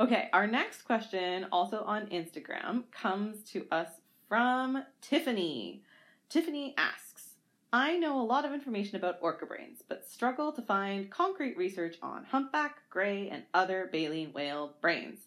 Okay, 0.00 0.30
our 0.32 0.46
next 0.46 0.82
question, 0.82 1.46
also 1.52 1.82
on 1.82 2.06
Instagram, 2.06 2.84
comes 2.90 3.44
to 3.50 3.66
us 3.70 3.88
from 4.28 4.82
Tiffany. 5.02 5.82
Tiffany 6.30 6.74
asks 6.78 7.32
I 7.74 7.96
know 7.96 8.20
a 8.20 8.24
lot 8.24 8.44
of 8.44 8.52
information 8.52 8.96
about 8.96 9.18
orca 9.22 9.46
brains, 9.46 9.82
but 9.88 10.06
struggle 10.06 10.52
to 10.52 10.60
find 10.60 11.10
concrete 11.10 11.56
research 11.56 11.96
on 12.02 12.24
humpback, 12.24 12.78
gray, 12.90 13.30
and 13.30 13.44
other 13.54 13.88
baleen 13.90 14.32
whale 14.34 14.74
brains. 14.82 15.20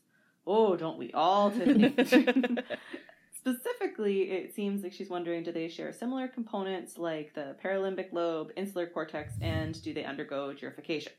Oh, 0.46 0.76
don't 0.76 1.00
we 1.00 1.12
all, 1.14 1.50
Tiffany? 1.50 1.96
Specifically, 3.48 4.32
it 4.32 4.56
seems 4.56 4.82
like 4.82 4.92
she's 4.94 5.10
wondering 5.10 5.44
do 5.44 5.52
they 5.52 5.68
share 5.68 5.94
similar 5.94 6.28
components 6.28 6.98
like 6.98 7.34
the 7.36 7.56
paralimbic 7.64 8.12
lobe, 8.12 8.52
insular 8.56 8.88
cortex, 8.88 9.34
and 9.42 9.82
do 9.84 9.94
they 9.94 10.04
undergo 10.04 10.54
gyrification? 10.54 11.12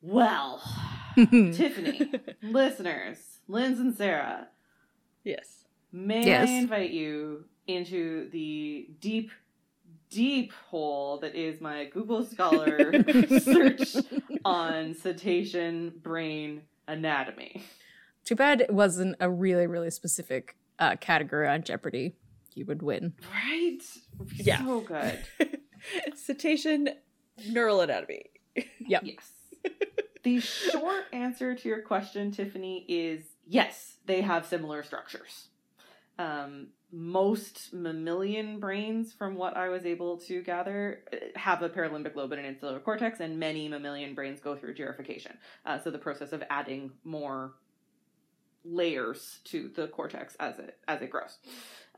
Well, 0.00 0.62
Tiffany, 1.16 2.12
listeners, 2.42 3.18
Linz 3.48 3.80
and 3.80 3.96
Sarah, 3.96 4.48
yes 5.24 5.64
may 5.94 6.26
Yes. 6.26 6.48
I 6.48 6.52
invite 6.52 6.90
you 6.90 7.44
into 7.66 8.28
the 8.30 8.88
deep, 9.00 9.30
deep 10.10 10.52
hole 10.68 11.18
that 11.20 11.34
is 11.34 11.60
my 11.60 11.86
Google 11.86 12.24
Scholar 12.24 12.92
search 13.40 13.96
on 14.44 14.94
cetacean 14.94 15.92
brain 16.02 16.62
anatomy. 16.88 17.64
Too 18.24 18.34
bad 18.34 18.60
it 18.60 18.72
wasn't 18.74 19.16
a 19.20 19.30
really, 19.30 19.66
really 19.66 19.90
specific 19.90 20.56
uh, 20.78 20.96
category 20.96 21.48
on 21.48 21.62
Jeopardy. 21.62 22.14
You 22.54 22.66
would 22.66 22.82
win. 22.82 23.14
Right? 23.32 23.80
Yeah. 24.36 24.64
So 24.64 24.80
good. 24.80 25.18
cetacean 26.14 26.88
neural 27.48 27.80
anatomy 27.80 28.26
Yep. 28.78 29.02
Yes. 29.04 29.32
the 30.22 30.40
short 30.40 31.04
answer 31.12 31.54
to 31.54 31.68
your 31.68 31.82
question, 31.82 32.30
Tiffany, 32.30 32.84
is 32.88 33.24
yes, 33.46 33.96
they 34.06 34.20
have 34.20 34.46
similar 34.46 34.82
structures. 34.82 35.48
Um, 36.18 36.68
most 36.92 37.72
mammalian 37.72 38.60
brains, 38.60 39.12
from 39.12 39.34
what 39.34 39.56
I 39.56 39.68
was 39.68 39.84
able 39.84 40.18
to 40.18 40.42
gather, 40.42 41.02
uh, 41.12 41.16
have 41.36 41.62
a 41.62 41.68
paralimbic 41.68 42.14
lobe 42.14 42.30
and 42.32 42.40
an 42.40 42.46
insular 42.46 42.78
cortex, 42.78 43.18
and 43.18 43.38
many 43.38 43.68
mammalian 43.68 44.14
brains 44.14 44.38
go 44.38 44.54
through 44.54 44.74
gyrification. 44.74 45.36
Uh, 45.66 45.80
so 45.80 45.90
the 45.90 45.98
process 45.98 46.32
of 46.32 46.44
adding 46.50 46.92
more 47.02 47.54
layers 48.64 49.40
to 49.44 49.68
the 49.68 49.88
cortex 49.88 50.36
as 50.40 50.58
it 50.58 50.78
as 50.88 51.02
it 51.02 51.10
grows 51.10 51.38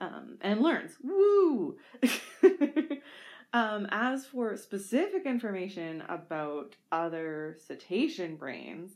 um, 0.01 0.39
and 0.41 0.61
learns. 0.61 0.97
Woo! 1.03 1.77
um, 3.53 3.87
as 3.91 4.27
for 4.27 4.57
specific 4.57 5.25
information 5.27 6.03
about 6.09 6.77
other 6.93 7.57
cetacean 7.67 8.37
brains, 8.37 8.93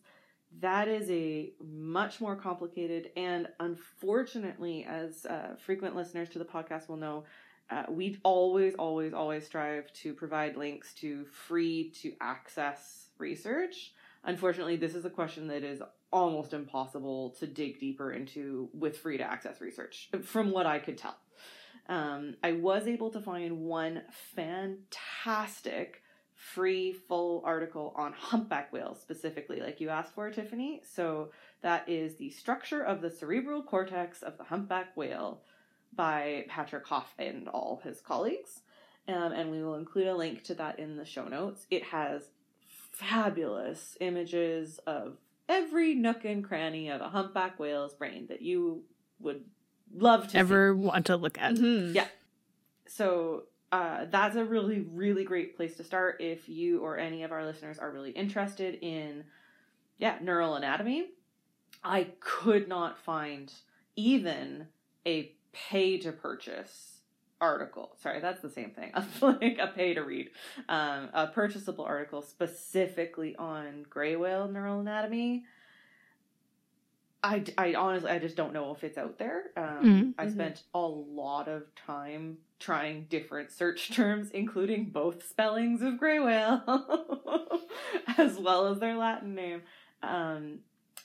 that 0.61 0.89
is 0.89 1.11
a 1.11 1.53
much 1.65 2.21
more 2.21 2.37
complicated 2.37 3.11
and 3.17 3.49
unfortunately, 3.61 4.85
as 4.85 5.25
uh, 5.27 5.55
frequent 5.65 5.97
listeners 5.97 6.29
to 6.31 6.39
the 6.39 6.45
podcast 6.45 6.89
will 6.89 6.97
know, 6.97 7.25
uh, 7.71 7.85
we 7.89 8.19
always, 8.25 8.75
always, 8.75 9.15
always 9.15 9.47
strive 9.47 9.93
to 9.93 10.13
provide 10.13 10.57
links 10.57 10.93
to 10.95 11.25
free 11.27 11.91
to 12.03 12.13
access 12.21 13.07
research. 13.19 13.93
Unfortunately, 14.25 14.77
this 14.77 14.95
is 14.95 15.05
a 15.05 15.11
question 15.11 15.47
that 15.47 15.63
is 15.63 15.81
almost 16.13 16.53
impossible 16.53 17.31
to 17.39 17.47
dig 17.47 17.79
deeper 17.79 18.13
into 18.13 18.69
with 18.73 18.99
free 18.99 19.19
to 19.19 19.25
access 19.25 19.61
research, 19.61 20.11
from 20.25 20.51
what 20.51 20.67
I 20.67 20.79
could 20.79 20.99
tell. 20.99 21.17
Um, 21.89 22.37
I 22.43 22.53
was 22.53 22.87
able 22.87 23.11
to 23.11 23.21
find 23.21 23.61
one 23.63 24.03
fantastic 24.35 26.03
free 26.35 26.93
full 26.93 27.43
article 27.45 27.93
on 27.97 28.13
humpback 28.13 28.73
whales 28.73 29.01
specifically, 29.01 29.61
like 29.61 29.81
you 29.81 29.89
asked 29.91 30.15
for, 30.15 30.31
Tiffany. 30.31 30.81
So 30.85 31.31
that 31.63 31.89
is 31.89 32.17
the 32.17 32.31
structure 32.31 32.83
of 32.83 33.03
the 33.03 33.11
cerebral 33.11 33.63
cortex 33.63 34.23
of 34.23 34.39
the 34.39 34.45
humpback 34.45 34.97
whale 34.97 35.43
by 35.95 36.47
Patrick 36.49 36.87
Hof 36.87 37.13
and 37.19 37.49
all 37.49 37.81
his 37.85 38.01
colleagues. 38.01 38.63
Um, 39.09 39.33
and 39.33 39.51
we 39.51 39.63
will 39.63 39.75
include 39.75 40.07
a 40.07 40.17
link 40.17 40.45
to 40.45 40.55
that 40.55 40.79
in 40.79 40.97
the 40.97 41.05
show 41.05 41.27
notes. 41.27 41.67
It 41.71 41.85
has 41.85 42.29
fabulous 42.93 43.97
images 44.01 44.79
of 44.87 45.19
every 45.51 45.95
nook 45.95 46.25
and 46.25 46.45
cranny 46.45 46.89
of 46.89 47.01
a 47.01 47.09
humpback 47.09 47.59
whale's 47.59 47.93
brain 47.93 48.27
that 48.29 48.41
you 48.41 48.85
would 49.19 49.45
love 49.93 50.25
to 50.25 50.31
see. 50.31 50.39
Ever 50.39 50.75
want 50.75 51.07
to 51.07 51.17
look 51.17 51.37
at? 51.39 51.55
Mhm. 51.55 51.95
Yeah. 51.95 52.07
So 52.87 53.45
uh, 53.73 54.07
that's 54.11 54.37
a 54.37 54.45
really, 54.45 54.81
really 54.81 55.25
great 55.25 55.57
place 55.57 55.77
to 55.77 55.85
start 55.85 56.21
if 56.21 56.49
you 56.49 56.81
or 56.81 56.97
any 56.97 57.23
of 57.25 57.33
our 57.33 57.45
listeners 57.45 57.79
are 57.79 57.91
really 57.91 58.11
interested 58.13 58.79
in, 58.81 59.25
yeah, 59.99 60.19
neural 60.23 60.55
anatomy. 60.55 61.09
I 61.85 62.09
could 62.21 62.69
not 62.69 62.99
find 62.99 63.53
even 63.97 64.69
a 65.07 65.33
pay 65.53 65.99
to 65.99 66.13
purchase 66.13 67.00
article. 67.41 67.97
Sorry, 68.03 68.21
that's 68.21 68.41
the 68.41 68.51
same 68.51 68.71
thing. 68.71 68.93
like 69.21 69.59
a 69.61 69.69
pay 69.75 69.95
to 69.95 70.03
read, 70.03 70.31
um, 70.69 71.09
a 71.13 71.27
purchasable 71.29 71.85
article 71.85 72.23
specifically 72.23 73.35
on 73.37 73.85
gray 73.89 74.17
whale 74.17 74.49
neural 74.49 74.81
anatomy. 74.81 75.45
I, 77.23 77.45
I 77.59 77.75
honestly 77.75 78.11
I 78.11 78.19
just 78.19 78.35
don't 78.37 78.55
know 78.55 78.73
if 78.75 78.83
it's 78.83 78.97
out 78.97 79.19
there. 79.19 79.51
Um, 79.57 79.65
Mhm. 79.85 80.15
I 80.19 80.27
Mhm. 80.27 80.33
spent 80.33 80.63
a 80.75 80.81
lot 80.81 81.49
of 81.49 81.75
time 81.75 82.39
trying 82.59 83.05
different 83.11 83.51
search 83.53 83.91
terms, 83.95 84.31
including 84.31 84.87
both 84.87 85.27
spellings 85.29 85.83
of 85.83 85.99
gray 85.99 86.19
whale, 86.19 86.63
as 88.19 88.39
well 88.39 88.69
as 88.69 88.79
their 88.79 88.97
Latin 88.97 89.35
name. 89.35 89.63
Um, 90.03 90.61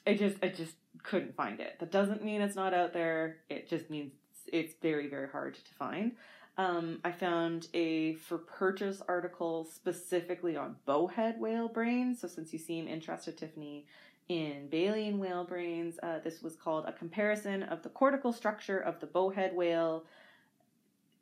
I 0.08 0.13
just 0.13 0.38
I 0.42 0.48
just 0.50 0.75
couldn't 1.04 1.36
find 1.36 1.60
it. 1.60 1.80
That 1.80 1.92
doesn't 1.92 2.24
mean 2.24 2.42
it's 2.42 2.56
not 2.56 2.74
out 2.74 2.94
there. 2.94 3.38
It 3.50 3.68
just 3.68 3.89
means 3.89 4.13
it's 4.55 4.75
very 4.81 5.07
very 5.07 5.27
hard 5.27 5.55
to 5.55 5.74
find. 5.74 6.13
Um, 6.57 7.00
I 7.03 7.12
found 7.12 7.67
a 7.74 8.13
for 8.13 8.38
purchase 8.38 9.01
article 9.07 9.65
specifically 9.65 10.55
on 10.55 10.77
bowhead 10.85 11.39
whale 11.39 11.67
brains. 11.67 12.21
So 12.21 12.27
since 12.29 12.53
you 12.53 12.59
seem 12.59 12.88
interested, 12.88 13.38
Tiffany, 13.38 13.88
in 14.29 14.69
baleen 14.69 15.19
whale 15.19 15.43
brains, 15.43 16.00
uh, 16.01 16.19
this 16.24 16.41
was 16.41 16.55
called 16.55 16.85
a 16.85 16.93
comparison 16.93 17.63
of 17.63 17.83
the 17.83 17.89
cortical 17.89 18.31
structure 18.31 18.79
of 18.79 19.01
the 19.01 19.05
bowhead 19.05 19.53
whale 19.53 20.05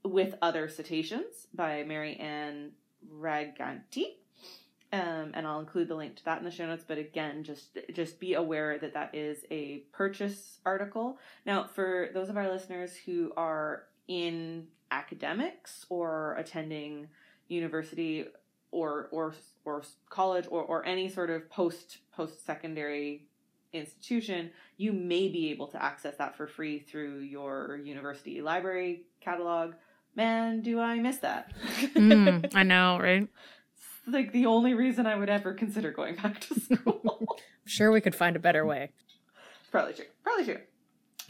with 0.03 0.35
other 0.41 0.69
cetaceans 0.69 1.47
by 1.53 1.83
Mary 1.83 2.15
Ann 2.17 2.73
Raghanti. 3.11 4.17
Um, 4.93 5.31
and 5.33 5.47
I'll 5.47 5.59
include 5.59 5.87
the 5.87 5.95
link 5.95 6.17
to 6.17 6.25
that 6.25 6.37
in 6.37 6.45
the 6.45 6.51
show 6.51 6.67
notes. 6.67 6.85
But 6.87 6.99
again, 6.99 7.43
just 7.43 7.79
just 7.93 8.19
be 8.19 8.35
aware 8.35 8.77
that 8.77 8.93
that 8.93 9.15
is 9.15 9.39
a 9.49 9.79
purchase 9.91 10.59
article. 10.67 11.17
Now, 11.47 11.65
for 11.65 12.09
those 12.13 12.29
of 12.29 12.37
our 12.37 12.47
listeners 12.47 12.95
who 12.95 13.33
are 13.35 13.85
in 14.07 14.67
academics 14.91 15.87
or 15.89 16.35
attending 16.37 17.07
university 17.47 18.27
or 18.69 19.07
or 19.11 19.33
or 19.65 19.81
college 20.11 20.45
or, 20.51 20.61
or 20.61 20.85
any 20.85 21.09
sort 21.09 21.31
of 21.31 21.49
post 21.49 21.97
post 22.15 22.45
secondary 22.45 23.25
institution, 23.73 24.51
you 24.77 24.93
may 24.93 25.27
be 25.27 25.49
able 25.49 25.65
to 25.69 25.83
access 25.83 26.17
that 26.17 26.37
for 26.37 26.45
free 26.45 26.77
through 26.77 27.17
your 27.21 27.77
university 27.83 28.43
library 28.43 29.05
catalog. 29.21 29.73
Man, 30.15 30.61
do 30.61 30.79
I 30.79 30.99
miss 30.99 31.17
that? 31.17 31.51
mm, 31.95 32.51
I 32.53 32.61
know, 32.61 32.99
right? 33.01 33.27
Like 34.05 34.31
the 34.31 34.45
only 34.45 34.73
reason 34.73 35.05
I 35.05 35.15
would 35.15 35.29
ever 35.29 35.53
consider 35.53 35.91
going 35.91 36.15
back 36.15 36.39
to 36.41 36.59
school. 36.59 37.37
sure, 37.65 37.91
we 37.91 38.01
could 38.01 38.15
find 38.15 38.35
a 38.35 38.39
better 38.39 38.65
way. 38.65 38.91
Probably 39.71 39.93
true. 39.93 40.05
Probably 40.23 40.45
true. 40.45 40.59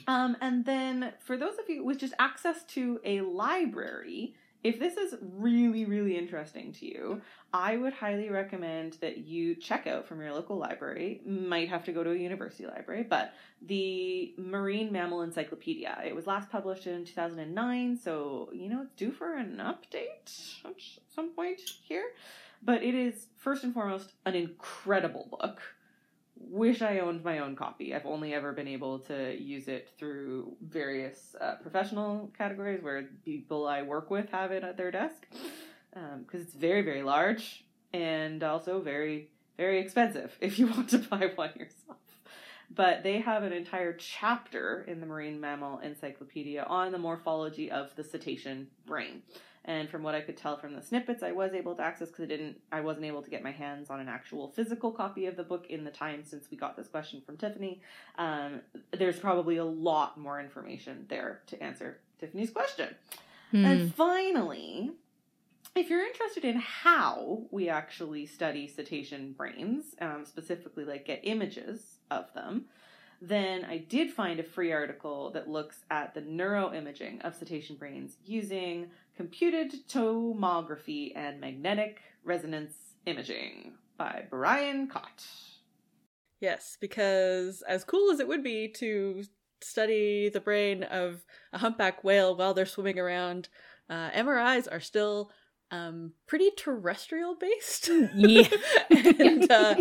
Um, 0.07 0.35
and 0.41 0.65
then 0.65 1.13
for 1.19 1.37
those 1.37 1.57
of 1.59 1.69
you 1.69 1.83
with 1.83 1.99
just 1.99 2.13
access 2.19 2.63
to 2.69 2.99
a 3.05 3.21
library, 3.21 4.35
if 4.63 4.79
this 4.79 4.95
is 4.95 5.15
really, 5.21 5.85
really 5.85 6.17
interesting 6.17 6.71
to 6.73 6.85
you, 6.85 7.21
I 7.53 7.75
would 7.75 7.93
highly 7.93 8.29
recommend 8.29 8.93
that 9.01 9.17
you 9.17 9.55
check 9.55 9.87
out 9.87 10.07
from 10.07 10.21
your 10.21 10.33
local 10.33 10.57
library. 10.57 11.21
Might 11.25 11.67
have 11.69 11.83
to 11.85 11.91
go 11.91 12.03
to 12.03 12.11
a 12.11 12.15
university 12.15 12.65
library, 12.65 13.03
but 13.03 13.33
the 13.61 14.33
Marine 14.37 14.91
Mammal 14.91 15.21
Encyclopedia. 15.21 16.01
It 16.05 16.15
was 16.15 16.27
last 16.27 16.49
published 16.49 16.87
in 16.87 17.03
2009, 17.03 17.97
so 17.97 18.49
you 18.53 18.69
know 18.69 18.83
it's 18.83 18.93
due 18.93 19.11
for 19.11 19.35
an 19.35 19.57
update 19.57 20.65
at 20.65 20.81
some 21.13 21.31
point 21.35 21.59
here. 21.83 22.05
But 22.63 22.83
it 22.83 22.95
is 22.95 23.27
first 23.37 23.63
and 23.63 23.73
foremost 23.73 24.13
an 24.25 24.35
incredible 24.35 25.27
book 25.29 25.61
wish 26.49 26.81
I 26.81 26.99
owned 26.99 27.23
my 27.23 27.39
own 27.39 27.55
copy. 27.55 27.93
I've 27.93 28.05
only 28.05 28.33
ever 28.33 28.53
been 28.53 28.67
able 28.67 28.99
to 28.99 29.35
use 29.39 29.67
it 29.67 29.89
through 29.97 30.55
various 30.61 31.35
uh, 31.39 31.55
professional 31.61 32.31
categories 32.37 32.83
where 32.83 33.09
people 33.25 33.67
I 33.67 33.81
work 33.81 34.09
with 34.09 34.29
have 34.29 34.51
it 34.51 34.63
at 34.63 34.77
their 34.77 34.91
desk 34.91 35.25
because 35.91 36.13
um, 36.13 36.25
it's 36.31 36.53
very, 36.53 36.81
very 36.81 37.03
large 37.03 37.65
and 37.93 38.43
also 38.43 38.81
very, 38.81 39.29
very 39.57 39.79
expensive 39.79 40.35
if 40.41 40.59
you 40.59 40.67
want 40.67 40.89
to 40.89 40.99
buy 40.99 41.31
one 41.35 41.51
yourself. 41.55 41.97
But 42.75 43.03
they 43.03 43.19
have 43.19 43.43
an 43.43 43.53
entire 43.53 43.93
chapter 43.93 44.83
in 44.87 44.99
the 44.99 45.05
Marine 45.05 45.39
Mammal 45.39 45.79
Encyclopedia 45.79 46.63
on 46.63 46.91
the 46.91 46.97
morphology 46.97 47.69
of 47.69 47.95
the 47.95 48.03
cetacean 48.03 48.67
brain. 48.85 49.21
And 49.65 49.89
from 49.89 50.03
what 50.03 50.13
I 50.13 50.21
could 50.21 50.35
tell 50.35 50.57
from 50.57 50.75
the 50.75 50.81
snippets 50.81 51.23
I 51.23 51.31
was 51.31 51.53
able 51.53 51.73
to 51.75 51.81
access, 51.81 52.09
because 52.09 52.23
I 52.23 52.27
didn't, 52.27 52.59
I 52.71 52.81
wasn't 52.81 53.05
able 53.05 53.21
to 53.21 53.29
get 53.29 53.43
my 53.43 53.51
hands 53.51 53.89
on 53.89 54.01
an 54.01 54.09
actual 54.09 54.49
physical 54.49 54.91
copy 54.91 55.25
of 55.25 55.37
the 55.37 55.43
book 55.43 55.67
in 55.69 55.85
the 55.85 55.91
time 55.91 56.23
since 56.25 56.51
we 56.51 56.57
got 56.57 56.75
this 56.75 56.87
question 56.87 57.21
from 57.25 57.37
Tiffany. 57.37 57.81
Um, 58.17 58.61
there's 58.91 59.19
probably 59.19 59.57
a 59.57 59.65
lot 59.65 60.17
more 60.17 60.41
information 60.41 61.05
there 61.07 61.41
to 61.47 61.63
answer 61.63 61.99
Tiffany's 62.19 62.51
question. 62.51 62.89
Hmm. 63.51 63.65
And 63.65 63.95
finally, 63.95 64.91
if 65.75 65.89
you're 65.89 66.05
interested 66.05 66.43
in 66.43 66.57
how 66.57 67.43
we 67.49 67.69
actually 67.69 68.25
study 68.25 68.67
cetacean 68.67 69.31
brains, 69.31 69.95
um, 70.01 70.25
specifically 70.25 70.83
like 70.83 71.05
get 71.05 71.21
images 71.23 71.99
of 72.11 72.33
them, 72.33 72.65
then 73.21 73.63
I 73.63 73.77
did 73.77 74.11
find 74.11 74.39
a 74.39 74.43
free 74.43 74.73
article 74.73 75.31
that 75.31 75.47
looks 75.47 75.85
at 75.89 76.13
the 76.13 76.21
neuroimaging 76.21 77.21
of 77.21 77.33
cetacean 77.33 77.77
brains 77.77 78.17
using 78.25 78.87
computed 79.15 79.87
tomography 79.87 81.11
and 81.15 81.39
magnetic 81.39 81.99
resonance 82.23 82.73
imaging 83.05 83.73
by 83.97 84.25
Brian 84.29 84.87
Kot. 84.87 85.25
Yes, 86.39 86.77
because 86.79 87.61
as 87.67 87.83
cool 87.83 88.11
as 88.11 88.19
it 88.19 88.27
would 88.27 88.43
be 88.43 88.67
to 88.79 89.23
study 89.61 90.29
the 90.29 90.41
brain 90.41 90.83
of 90.83 91.23
a 91.53 91.57
humpback 91.57 92.03
whale 92.03 92.35
while 92.35 92.53
they're 92.53 92.65
swimming 92.65 92.99
around, 92.99 93.49
uh, 93.89 94.09
MRIs 94.11 94.67
are 94.69 94.79
still 94.79 95.31
um, 95.71 96.13
pretty 96.27 96.51
terrestrial 96.57 97.35
based. 97.35 97.89
Yeah. 98.15 98.47
and 98.89 99.49
uh, 99.49 99.75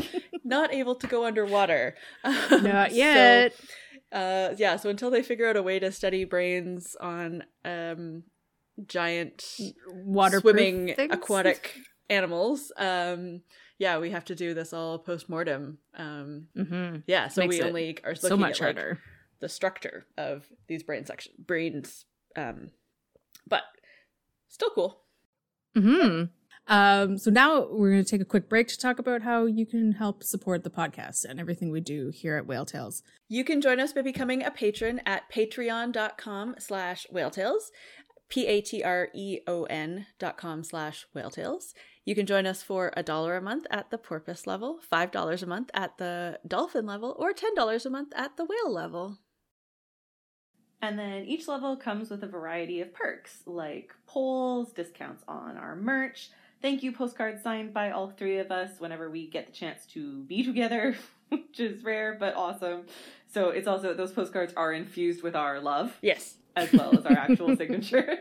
not 0.44 0.72
able 0.72 0.94
to 0.96 1.06
go 1.06 1.24
underwater. 1.24 1.96
Um, 2.24 2.62
not 2.62 2.92
yet. 2.92 3.54
So, 3.54 4.18
uh, 4.18 4.54
yeah, 4.56 4.76
so 4.76 4.88
until 4.88 5.10
they 5.10 5.22
figure 5.22 5.48
out 5.48 5.56
a 5.56 5.62
way 5.62 5.78
to 5.78 5.90
study 5.90 6.24
brains 6.24 6.96
on 7.00 7.44
um, 7.64 8.24
giant 8.86 9.44
water 10.04 10.40
swimming 10.40 10.94
things? 10.94 11.12
aquatic 11.12 11.78
animals, 12.10 12.72
um, 12.76 13.42
yeah, 13.78 13.98
we 13.98 14.10
have 14.10 14.24
to 14.26 14.34
do 14.34 14.54
this 14.54 14.72
all 14.72 14.98
post 14.98 15.28
mortem. 15.28 15.78
Um, 15.96 16.46
mm-hmm. 16.56 16.98
Yeah, 17.06 17.28
so 17.28 17.40
Makes 17.40 17.56
we 17.56 17.62
only 17.62 17.98
are 18.04 18.12
looking 18.12 18.28
so 18.28 18.36
much 18.36 18.60
at, 18.60 18.64
harder. 18.64 18.88
Like, 18.90 18.98
the 19.40 19.48
structure 19.48 20.06
of 20.16 20.46
these 20.68 20.84
brain 20.84 21.04
section 21.04 21.32
brains, 21.44 22.04
um, 22.36 22.70
but 23.46 23.64
still 24.48 24.70
cool. 24.70 25.00
Hmm. 25.76 26.24
Um, 26.68 27.18
so 27.18 27.30
now 27.30 27.66
we're 27.68 27.90
going 27.90 28.04
to 28.04 28.10
take 28.10 28.20
a 28.20 28.24
quick 28.24 28.48
break 28.48 28.68
to 28.68 28.78
talk 28.78 29.00
about 29.00 29.22
how 29.22 29.46
you 29.46 29.66
can 29.66 29.92
help 29.92 30.22
support 30.22 30.62
the 30.62 30.70
podcast 30.70 31.24
and 31.24 31.40
everything 31.40 31.72
we 31.72 31.80
do 31.80 32.10
here 32.14 32.36
at 32.36 32.46
Whale 32.46 32.64
Tales. 32.64 33.02
You 33.28 33.42
can 33.42 33.60
join 33.60 33.80
us 33.80 33.92
by 33.92 34.02
becoming 34.02 34.44
a 34.44 34.50
patron 34.50 35.00
at 35.04 35.30
patreon.com 35.30 36.54
slash 36.58 37.06
whaletales, 37.12 37.70
P-A-T-R-E-O-N 38.32 40.06
dot 40.18 40.38
com 40.38 40.64
slash 40.64 41.06
whaletales. 41.14 41.74
You 42.06 42.14
can 42.14 42.24
join 42.24 42.46
us 42.46 42.62
for 42.62 42.90
a 42.96 43.02
dollar 43.02 43.36
a 43.36 43.42
month 43.42 43.66
at 43.70 43.90
the 43.90 43.98
porpoise 43.98 44.46
level, 44.46 44.80
$5 44.90 45.42
a 45.42 45.46
month 45.46 45.70
at 45.74 45.98
the 45.98 46.40
dolphin 46.48 46.86
level, 46.86 47.14
or 47.18 47.34
$10 47.34 47.84
a 47.84 47.90
month 47.90 48.14
at 48.16 48.38
the 48.38 48.46
whale 48.46 48.72
level. 48.72 49.18
And 50.80 50.98
then 50.98 51.26
each 51.26 51.46
level 51.46 51.76
comes 51.76 52.08
with 52.08 52.22
a 52.22 52.26
variety 52.26 52.80
of 52.80 52.94
perks 52.94 53.42
like 53.44 53.92
polls, 54.06 54.72
discounts 54.72 55.22
on 55.28 55.58
our 55.58 55.76
merch, 55.76 56.30
thank 56.62 56.82
you 56.82 56.90
postcards 56.90 57.42
signed 57.42 57.74
by 57.74 57.90
all 57.90 58.08
three 58.08 58.38
of 58.38 58.50
us 58.50 58.70
whenever 58.78 59.10
we 59.10 59.26
get 59.26 59.48
the 59.48 59.52
chance 59.52 59.84
to 59.88 60.22
be 60.22 60.42
together, 60.42 60.96
which 61.28 61.60
is 61.60 61.84
rare 61.84 62.16
but 62.18 62.34
awesome. 62.34 62.86
So 63.30 63.50
it's 63.50 63.68
also, 63.68 63.92
those 63.92 64.12
postcards 64.12 64.54
are 64.54 64.72
infused 64.72 65.22
with 65.22 65.36
our 65.36 65.60
love. 65.60 65.98
Yes. 66.00 66.36
As 66.56 66.72
well 66.72 66.96
as 66.96 67.06
our 67.06 67.12
actual 67.12 67.56
signatures. 67.56 68.18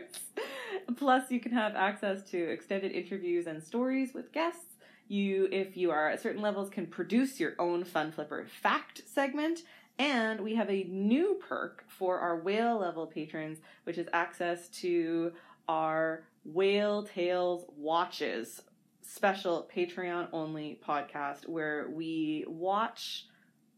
Plus, 0.96 1.30
you 1.30 1.40
can 1.40 1.52
have 1.52 1.76
access 1.76 2.22
to 2.30 2.38
extended 2.38 2.92
interviews 2.92 3.46
and 3.46 3.62
stories 3.62 4.14
with 4.14 4.32
guests. 4.32 4.76
You, 5.08 5.48
if 5.52 5.76
you 5.76 5.90
are 5.90 6.10
at 6.10 6.22
certain 6.22 6.40
levels, 6.40 6.70
can 6.70 6.86
produce 6.86 7.38
your 7.38 7.54
own 7.58 7.84
Fun 7.84 8.12
Flipper 8.12 8.46
fact 8.62 9.02
segment 9.06 9.60
and 9.98 10.40
we 10.40 10.54
have 10.54 10.70
a 10.70 10.84
new 10.84 11.40
perk 11.46 11.84
for 11.86 12.18
our 12.18 12.36
whale 12.36 12.78
level 12.78 13.06
patrons, 13.06 13.58
which 13.84 13.98
is 13.98 14.08
access 14.12 14.68
to 14.68 15.32
our 15.68 16.24
Whale 16.44 17.04
Tales 17.04 17.66
Watches 17.76 18.62
special 19.02 19.68
Patreon 19.74 20.28
only 20.32 20.80
podcast 20.86 21.46
where 21.46 21.88
we 21.90 22.44
watch 22.48 23.26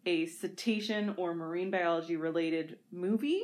a 0.07 0.27
cetacean 0.27 1.15
or 1.17 1.35
marine 1.35 1.71
biology 1.71 2.17
related 2.17 2.79
movie. 2.93 3.43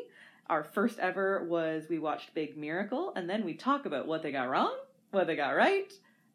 Our 0.50 0.64
first 0.64 0.98
ever 0.98 1.44
was 1.44 1.84
we 1.88 2.00
watched 2.00 2.34
Big 2.34 2.56
Miracle, 2.56 3.12
and 3.14 3.30
then 3.30 3.44
we 3.44 3.54
talk 3.54 3.86
about 3.86 4.08
what 4.08 4.24
they 4.24 4.32
got 4.32 4.50
wrong, 4.50 4.74
what 5.12 5.28
they 5.28 5.36
got 5.36 5.50
right, 5.50 5.92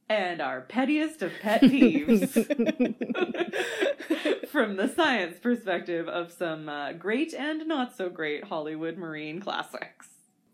and 0.07 0.39
our 0.39 0.61
pettiest 0.61 1.21
of 1.21 1.33
pet 1.41 1.61
peeves 1.61 2.31
from 4.47 4.77
the 4.77 4.87
science 4.87 5.37
perspective 5.41 6.07
of 6.07 6.31
some 6.31 6.69
uh, 6.69 6.93
great 6.93 7.33
and 7.33 7.67
not 7.67 7.93
so 7.93 8.09
great 8.09 8.45
Hollywood 8.45 8.97
marine 8.97 9.41
classics. 9.41 10.07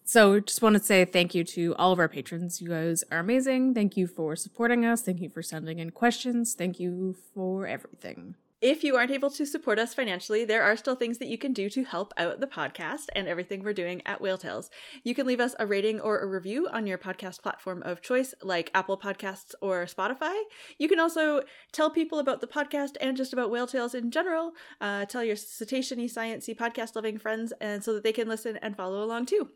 So, 0.06 0.40
just 0.40 0.64
want 0.64 0.76
to 0.76 0.84
say 0.84 1.06
thank 1.06 1.36
you 1.36 1.44
to 1.44 1.76
all 1.76 1.92
of 1.92 2.00
our 2.00 2.10
patrons. 2.10 2.62
You 2.62 2.70
guys 2.70 3.04
are 3.12 3.20
amazing. 3.20 3.76
Thank 3.76 3.96
you 3.96 4.08
for 4.08 4.36
supporting 4.36 4.88
us. 4.88 5.04
Thank 5.04 5.22
you 5.22 5.30
for 5.30 5.44
sending 5.44 5.78
in 5.78 5.92
questions. 5.92 6.56
Thank 6.56 6.80
you 6.80 7.16
for 7.36 7.68
everything. 7.68 8.38
If 8.62 8.84
you 8.84 8.96
aren't 8.96 9.10
able 9.10 9.32
to 9.32 9.46
support 9.48 9.80
us 9.80 9.96
financially, 9.96 10.46
there 10.46 10.62
are 10.62 10.78
still 10.78 10.94
things 10.94 11.18
that 11.18 11.28
you 11.28 11.38
can 11.40 11.52
do 11.52 11.68
to 11.72 11.84
help 11.84 12.14
out 12.16 12.40
the 12.40 12.46
podcast 12.46 13.08
and 13.16 13.28
everything 13.28 13.64
we're 13.64 13.74
doing 13.74 14.04
at 14.06 14.22
Whale 14.22 14.38
Tales. 14.38 14.70
You 15.04 15.16
can 15.16 15.26
leave 15.26 15.40
us 15.40 15.56
a 15.58 15.66
rating 15.66 16.00
or 16.00 16.20
a 16.20 16.28
review 16.28 16.68
on 16.72 16.86
your 16.86 17.00
podcast 17.00 17.42
platform 17.42 17.82
of 17.82 18.04
choice, 18.04 18.36
like 18.44 18.70
Apple 18.76 19.00
Podcasts 19.00 19.56
or 19.64 19.86
Spotify. 19.86 20.40
You 20.78 20.88
can 20.88 21.00
also 21.00 21.42
tell 21.72 21.90
people 21.90 22.20
about 22.20 22.40
the 22.40 22.46
podcast 22.46 22.98
and 23.02 23.18
just 23.18 23.34
about 23.34 23.50
Whale 23.50 23.66
Tales 23.66 23.96
in 23.96 24.12
general. 24.12 24.52
Uh, 24.80 25.06
tell 25.06 25.24
your 25.24 25.38
cetacean-y, 25.38 26.06
sciencey, 26.06 26.56
podcast-loving 26.56 27.18
friends, 27.18 27.54
and 27.60 27.84
so 27.84 27.96
that 27.96 28.04
they 28.04 28.14
can 28.14 28.28
listen 28.28 28.58
and 28.58 28.78
follow 28.78 29.04
along 29.04 29.26
too. 29.26 29.50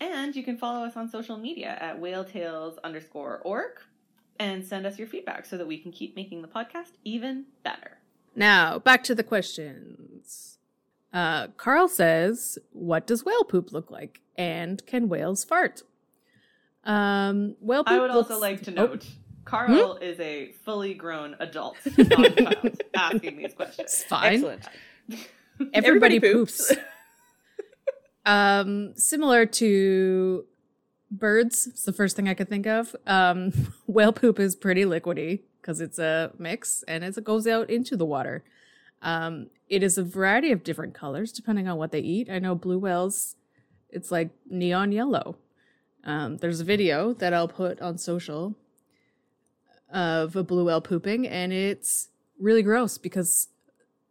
And 0.00 0.36
you 0.36 0.42
can 0.42 0.58
follow 0.58 0.84
us 0.84 0.98
on 0.98 1.08
social 1.08 1.38
media 1.38 1.78
at 1.80 1.98
whaletales 1.98 2.76
underscore 2.84 3.40
org 3.42 3.80
and 4.38 4.62
send 4.62 4.84
us 4.84 4.98
your 4.98 5.08
feedback 5.08 5.46
so 5.46 5.56
that 5.56 5.66
we 5.66 5.78
can 5.78 5.92
keep 5.92 6.14
making 6.14 6.42
the 6.42 6.48
podcast 6.48 6.90
even 7.04 7.46
better. 7.64 7.96
Now, 8.34 8.78
back 8.78 9.04
to 9.04 9.14
the 9.14 9.22
questions. 9.22 10.58
Uh, 11.12 11.48
Carl 11.56 11.88
says, 11.88 12.58
What 12.72 13.06
does 13.06 13.24
whale 13.24 13.44
poop 13.44 13.72
look 13.72 13.90
like? 13.90 14.20
And 14.36 14.84
can 14.86 15.08
whales 15.08 15.44
fart? 15.44 15.82
Um, 16.84 17.56
whale 17.60 17.84
poop 17.84 17.92
I 17.92 18.00
would 18.00 18.10
also 18.10 18.38
like 18.40 18.62
to 18.62 18.70
Oh, 18.72 18.86
note 18.86 19.06
Carl 19.44 19.96
is 19.96 20.18
a 20.20 20.52
fully 20.64 20.94
grown 20.94 21.36
adult, 21.38 21.76
not 21.98 22.36
child, 22.36 22.82
asking 22.94 23.36
these 23.36 23.54
questions. 23.54 23.78
it's 23.92 24.04
fine. 24.04 24.34
Excellent. 24.34 24.68
Everybody, 25.60 25.70
Everybody 25.74 26.20
poops. 26.20 26.68
poops. 26.68 26.80
um, 28.26 28.94
similar 28.96 29.46
to 29.46 30.44
birds, 31.10 31.66
it's 31.66 31.84
the 31.84 31.92
first 31.92 32.16
thing 32.16 32.28
I 32.28 32.34
could 32.34 32.48
think 32.48 32.66
of. 32.66 32.96
Um, 33.06 33.52
whale 33.86 34.12
poop 34.12 34.40
is 34.40 34.56
pretty 34.56 34.84
liquidy 34.84 35.40
because 35.62 35.80
it's 35.80 35.98
a 35.98 36.32
mix 36.38 36.82
and 36.88 37.04
as 37.04 37.16
it 37.16 37.24
goes 37.24 37.46
out 37.46 37.70
into 37.70 37.96
the 37.96 38.04
water. 38.04 38.42
Um, 39.00 39.48
it 39.68 39.82
is 39.82 39.96
a 39.96 40.02
variety 40.04 40.52
of 40.52 40.62
different 40.62 40.94
colors 40.94 41.32
depending 41.32 41.68
on 41.68 41.78
what 41.78 41.92
they 41.92 42.00
eat. 42.00 42.28
I 42.28 42.38
know 42.38 42.54
blue 42.54 42.78
whales, 42.78 43.36
it's 43.88 44.10
like 44.10 44.30
neon 44.50 44.92
yellow. 44.92 45.36
Um, 46.04 46.38
there's 46.38 46.60
a 46.60 46.64
video 46.64 47.12
that 47.14 47.32
I'll 47.32 47.48
put 47.48 47.80
on 47.80 47.96
social 47.96 48.56
of 49.92 50.34
a 50.34 50.42
blue 50.42 50.64
whale 50.64 50.80
pooping, 50.80 51.28
and 51.28 51.52
it's 51.52 52.08
really 52.40 52.62
gross 52.62 52.98
because 52.98 53.48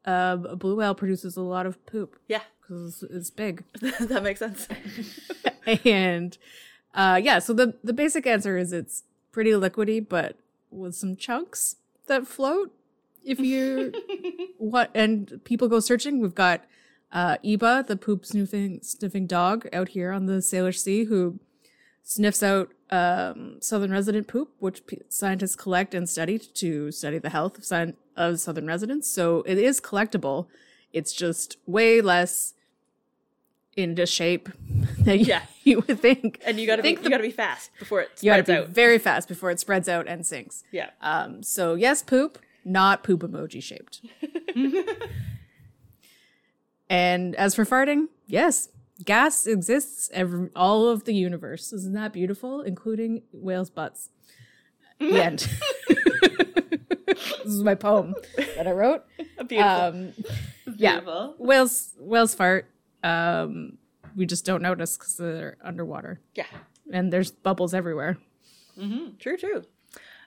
uh, 0.06 0.38
a 0.46 0.56
blue 0.56 0.76
whale 0.76 0.96
produces 0.96 1.36
a 1.36 1.42
lot 1.42 1.66
of 1.66 1.86
poop 1.86 2.18
Yeah, 2.28 2.44
because 2.62 3.04
it's 3.10 3.30
big. 3.30 3.64
that 3.82 4.24
makes 4.24 4.40
sense. 4.40 4.68
and 5.86 6.38
uh, 6.94 7.20
yeah, 7.22 7.40
so 7.40 7.54
the 7.54 7.78
the 7.84 7.94
basic 7.94 8.26
answer 8.26 8.58
is 8.58 8.72
it's 8.72 9.04
pretty 9.32 9.52
liquidy, 9.52 10.08
but 10.08 10.38
with 10.72 10.96
some 10.96 11.16
chunks 11.16 11.78
that 12.08 12.28
float. 12.28 12.74
If 13.24 13.40
you 13.40 13.94
what 14.58 14.90
and 14.96 15.42
people 15.44 15.68
go 15.68 15.80
searching, 15.80 16.20
we've 16.20 16.36
got 16.36 16.64
uh, 17.12 17.38
Eba, 17.44 17.86
the 17.86 17.96
poop 17.96 18.26
sniffing 18.26 18.80
sniffing 18.82 19.28
dog, 19.28 19.68
out 19.74 19.90
here 19.90 20.12
on 20.12 20.26
the 20.26 20.42
Salish 20.42 20.80
Sea, 20.80 21.06
who 21.06 21.40
sniffs 22.04 22.42
out 22.42 22.74
um, 22.90 23.58
southern 23.62 23.92
resident 23.92 24.28
poop, 24.28 24.50
which 24.60 24.86
p- 24.86 25.02
scientists 25.10 25.56
collect 25.56 25.94
and 25.94 26.10
study 26.10 26.40
to 26.40 26.92
study 26.92 27.20
the 27.20 27.30
health 27.30 27.58
of, 27.72 27.94
of 28.16 28.40
southern 28.40 28.66
residents. 28.66 29.10
So 29.10 29.44
it 29.46 29.58
is 29.58 29.80
collectible. 29.80 30.48
It's 30.92 31.14
just 31.14 31.58
way 31.66 32.02
less 32.02 32.54
into 33.78 34.06
shape 34.06 34.50
than 35.00 35.20
you- 35.20 35.26
Yeah. 35.26 35.44
you 35.64 35.84
would 35.88 36.00
think. 36.00 36.42
And 36.46 36.60
you 36.60 36.68
gotta 36.68 36.82
be 36.82 36.90
Think 36.90 37.04
you 37.04 37.10
gotta 37.10 37.24
be 37.24 37.32
fast 37.32 37.72
before 37.80 38.02
it 38.02 38.10
You 38.22 38.32
gotta 38.32 38.44
spreads 38.44 38.60
be 38.66 38.70
out. 38.70 38.74
very 38.76 38.98
fast 38.98 39.28
before 39.28 39.52
it 39.52 39.60
spreads 39.60 39.88
out 39.90 40.08
and 40.08 40.26
sinks. 40.26 40.64
yeah. 40.72 40.90
Um, 41.02 41.42
so 41.44 41.76
yes, 41.76 42.02
poop, 42.04 42.38
not 42.66 43.04
poop 43.04 43.22
emoji 43.22 43.62
shaped. 43.64 44.02
and 46.90 47.36
as 47.36 47.56
for 47.56 47.66
farting, 47.66 48.08
yes, 48.28 48.70
gas 49.06 49.48
exists 49.48 50.10
every, 50.14 50.50
all 50.56 50.88
of 50.90 51.06
the 51.06 51.14
universe. 51.14 51.72
Isn't 51.74 51.94
that 51.94 52.14
beautiful? 52.14 52.62
Including 52.62 53.24
whales' 53.32 53.70
butts. 53.70 54.10
The 55.00 55.24
end. 55.24 55.48
this 57.08 57.46
is 57.46 57.64
my 57.64 57.74
poem 57.76 58.14
that 58.56 58.68
I 58.68 58.72
wrote. 58.72 59.04
Beautiful. 59.48 59.64
Um, 59.72 60.14
yeah, 60.76 61.00
Beautiful. 61.00 61.36
whales 61.40 61.94
whales 61.98 62.36
fart. 62.36 62.68
Um, 63.04 63.78
we 64.16 64.26
just 64.26 64.46
don't 64.46 64.62
notice 64.62 64.98
because 64.98 65.18
they're 65.18 65.58
underwater 65.64 66.20
yeah. 66.36 66.46
and 66.92 67.12
there's 67.12 67.32
bubbles 67.32 67.74
everywhere. 67.74 68.18
True, 69.20 69.38
true. 69.38 69.64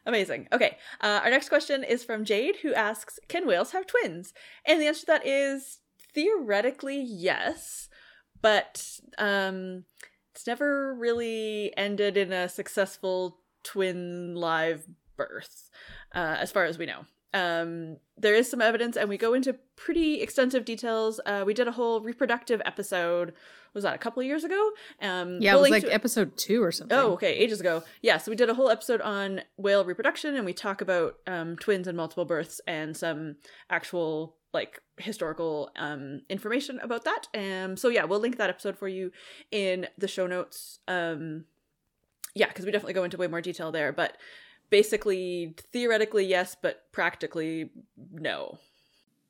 Amazing. 0.06 0.48
Okay. 0.52 0.76
Uh, 1.00 1.20
our 1.24 1.30
next 1.30 1.48
question 1.48 1.82
is 1.82 2.04
from 2.04 2.24
Jade, 2.24 2.56
who 2.62 2.74
asks 2.74 3.18
Can 3.28 3.46
whales 3.46 3.72
have 3.72 3.86
twins? 3.86 4.34
And 4.66 4.80
the 4.80 4.86
answer 4.86 5.00
to 5.00 5.06
that 5.06 5.26
is 5.26 5.80
theoretically 6.14 7.00
yes, 7.00 7.88
but 8.42 9.00
um, 9.18 9.84
it's 10.34 10.46
never 10.46 10.94
really 10.94 11.72
ended 11.76 12.16
in 12.16 12.32
a 12.32 12.48
successful 12.48 13.38
twin 13.62 14.34
live 14.34 14.86
birth, 15.16 15.70
uh, 16.14 16.36
as 16.38 16.52
far 16.52 16.64
as 16.64 16.76
we 16.76 16.86
know. 16.86 17.06
Um, 17.34 17.96
there 18.16 18.34
is 18.34 18.48
some 18.50 18.60
evidence, 18.62 18.96
and 18.96 19.08
we 19.08 19.18
go 19.18 19.34
into 19.34 19.54
pretty 19.76 20.20
extensive 20.22 20.64
details. 20.64 21.20
Uh, 21.26 21.42
we 21.44 21.52
did 21.52 21.66
a 21.68 21.72
whole 21.72 22.00
reproductive 22.00 22.62
episode. 22.64 23.34
Was 23.74 23.82
that 23.82 23.94
a 23.96 23.98
couple 23.98 24.20
of 24.20 24.26
years 24.26 24.44
ago? 24.44 24.70
Um, 25.02 25.38
Yeah, 25.42 25.50
it 25.50 25.54
we'll 25.54 25.62
was 25.62 25.70
link 25.72 25.82
like 25.82 25.90
to- 25.90 25.94
episode 25.94 26.36
two 26.36 26.62
or 26.62 26.70
something. 26.70 26.96
Oh, 26.96 27.14
okay, 27.14 27.32
ages 27.34 27.60
ago. 27.60 27.82
Yeah, 28.02 28.18
so 28.18 28.30
we 28.30 28.36
did 28.36 28.48
a 28.48 28.54
whole 28.54 28.70
episode 28.70 29.00
on 29.00 29.40
whale 29.56 29.84
reproduction, 29.84 30.36
and 30.36 30.44
we 30.46 30.52
talk 30.52 30.80
about 30.80 31.16
um, 31.26 31.56
twins 31.56 31.88
and 31.88 31.96
multiple 31.96 32.24
births 32.24 32.60
and 32.68 32.96
some 32.96 33.36
actual 33.68 34.36
like 34.52 34.80
historical 34.98 35.72
um, 35.74 36.20
information 36.30 36.78
about 36.78 37.02
that. 37.04 37.26
Um, 37.36 37.76
so 37.76 37.88
yeah, 37.88 38.04
we'll 38.04 38.20
link 38.20 38.36
that 38.38 38.48
episode 38.50 38.78
for 38.78 38.86
you 38.86 39.10
in 39.50 39.88
the 39.98 40.06
show 40.06 40.28
notes. 40.28 40.78
Um, 40.86 41.46
yeah, 42.36 42.46
because 42.46 42.64
we 42.64 42.70
definitely 42.70 42.94
go 42.94 43.02
into 43.02 43.16
way 43.16 43.26
more 43.26 43.40
detail 43.40 43.72
there, 43.72 43.92
but 43.92 44.16
basically, 44.78 45.54
theoretically 45.72 46.26
yes, 46.26 46.56
but 46.60 46.90
practically 46.92 47.70
no. 48.12 48.58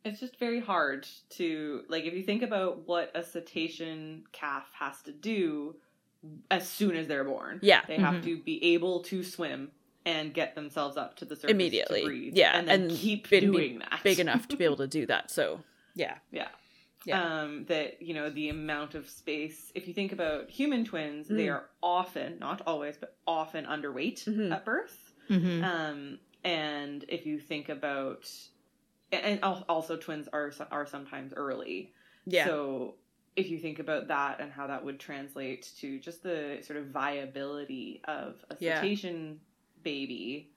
It's 0.06 0.18
just 0.20 0.38
very 0.38 0.60
hard 0.60 1.06
to 1.30 1.82
like 1.88 2.04
if 2.04 2.14
you 2.14 2.22
think 2.22 2.42
about 2.42 2.86
what 2.88 3.10
a 3.14 3.22
cetacean 3.22 4.24
calf 4.32 4.66
has 4.78 5.02
to 5.02 5.12
do 5.12 5.76
as 6.50 6.66
soon 6.66 6.96
as 6.96 7.06
they're 7.08 7.24
born. 7.24 7.58
Yeah. 7.62 7.82
They 7.86 7.96
have 7.98 8.22
to 8.24 8.38
be 8.38 8.56
able 8.74 9.00
to 9.04 9.22
swim 9.22 9.70
and 10.06 10.32
get 10.32 10.54
themselves 10.54 10.96
up 10.96 11.16
to 11.16 11.24
the 11.26 11.36
surface 11.36 11.50
Immediately. 11.50 12.00
to 12.00 12.06
breathe. 12.06 12.32
Yeah, 12.36 12.56
And 12.58 12.66
then 12.68 12.82
and 12.82 12.90
keep 12.90 13.28
doing 13.28 13.78
that. 13.80 14.00
Big 14.02 14.18
enough 14.20 14.48
to 14.48 14.56
be 14.56 14.64
able 14.64 14.76
to 14.86 14.86
do 14.86 15.04
that. 15.06 15.30
So 15.30 15.60
yeah, 15.94 16.16
Yeah. 16.32 16.48
Yeah. 17.06 17.22
Um, 17.22 17.66
that, 17.66 18.00
you 18.00 18.14
know, 18.14 18.30
the 18.30 18.48
amount 18.48 18.94
of 18.94 19.10
space, 19.10 19.70
if 19.74 19.86
you 19.86 19.92
think 19.92 20.12
about 20.12 20.48
human 20.48 20.86
twins, 20.86 21.28
they 21.28 21.46
Mm. 21.48 21.52
are 21.56 21.64
often, 21.82 22.38
not 22.38 22.62
always, 22.66 22.96
but 22.96 23.14
often 23.26 23.66
underweight 23.66 24.24
Mhm. 24.24 24.50
at 24.50 24.64
birth. 24.64 25.03
Mhm. 25.30 25.62
Um, 25.64 26.18
and 26.44 27.04
if 27.08 27.24
you 27.26 27.38
think 27.38 27.68
about, 27.68 28.28
and 29.12 29.42
also 29.42 29.96
twins 29.96 30.28
are 30.32 30.52
are 30.70 30.86
sometimes 30.86 31.32
early. 31.34 31.92
yeah, 32.26 32.46
So 32.46 32.94
if 33.36 33.50
you 33.50 33.58
think 33.58 33.78
about 33.80 34.08
that 34.08 34.40
and 34.40 34.52
how 34.52 34.66
that 34.68 34.84
would 34.84 34.98
translate 35.00 35.70
to 35.78 35.98
just 35.98 36.22
the 36.22 36.58
sort 36.62 36.78
of 36.78 36.86
viability 36.86 38.00
of 38.04 38.44
a 38.50 38.56
Yeah. 38.60 38.80
cetacean 38.80 39.40
baby, 39.82 40.50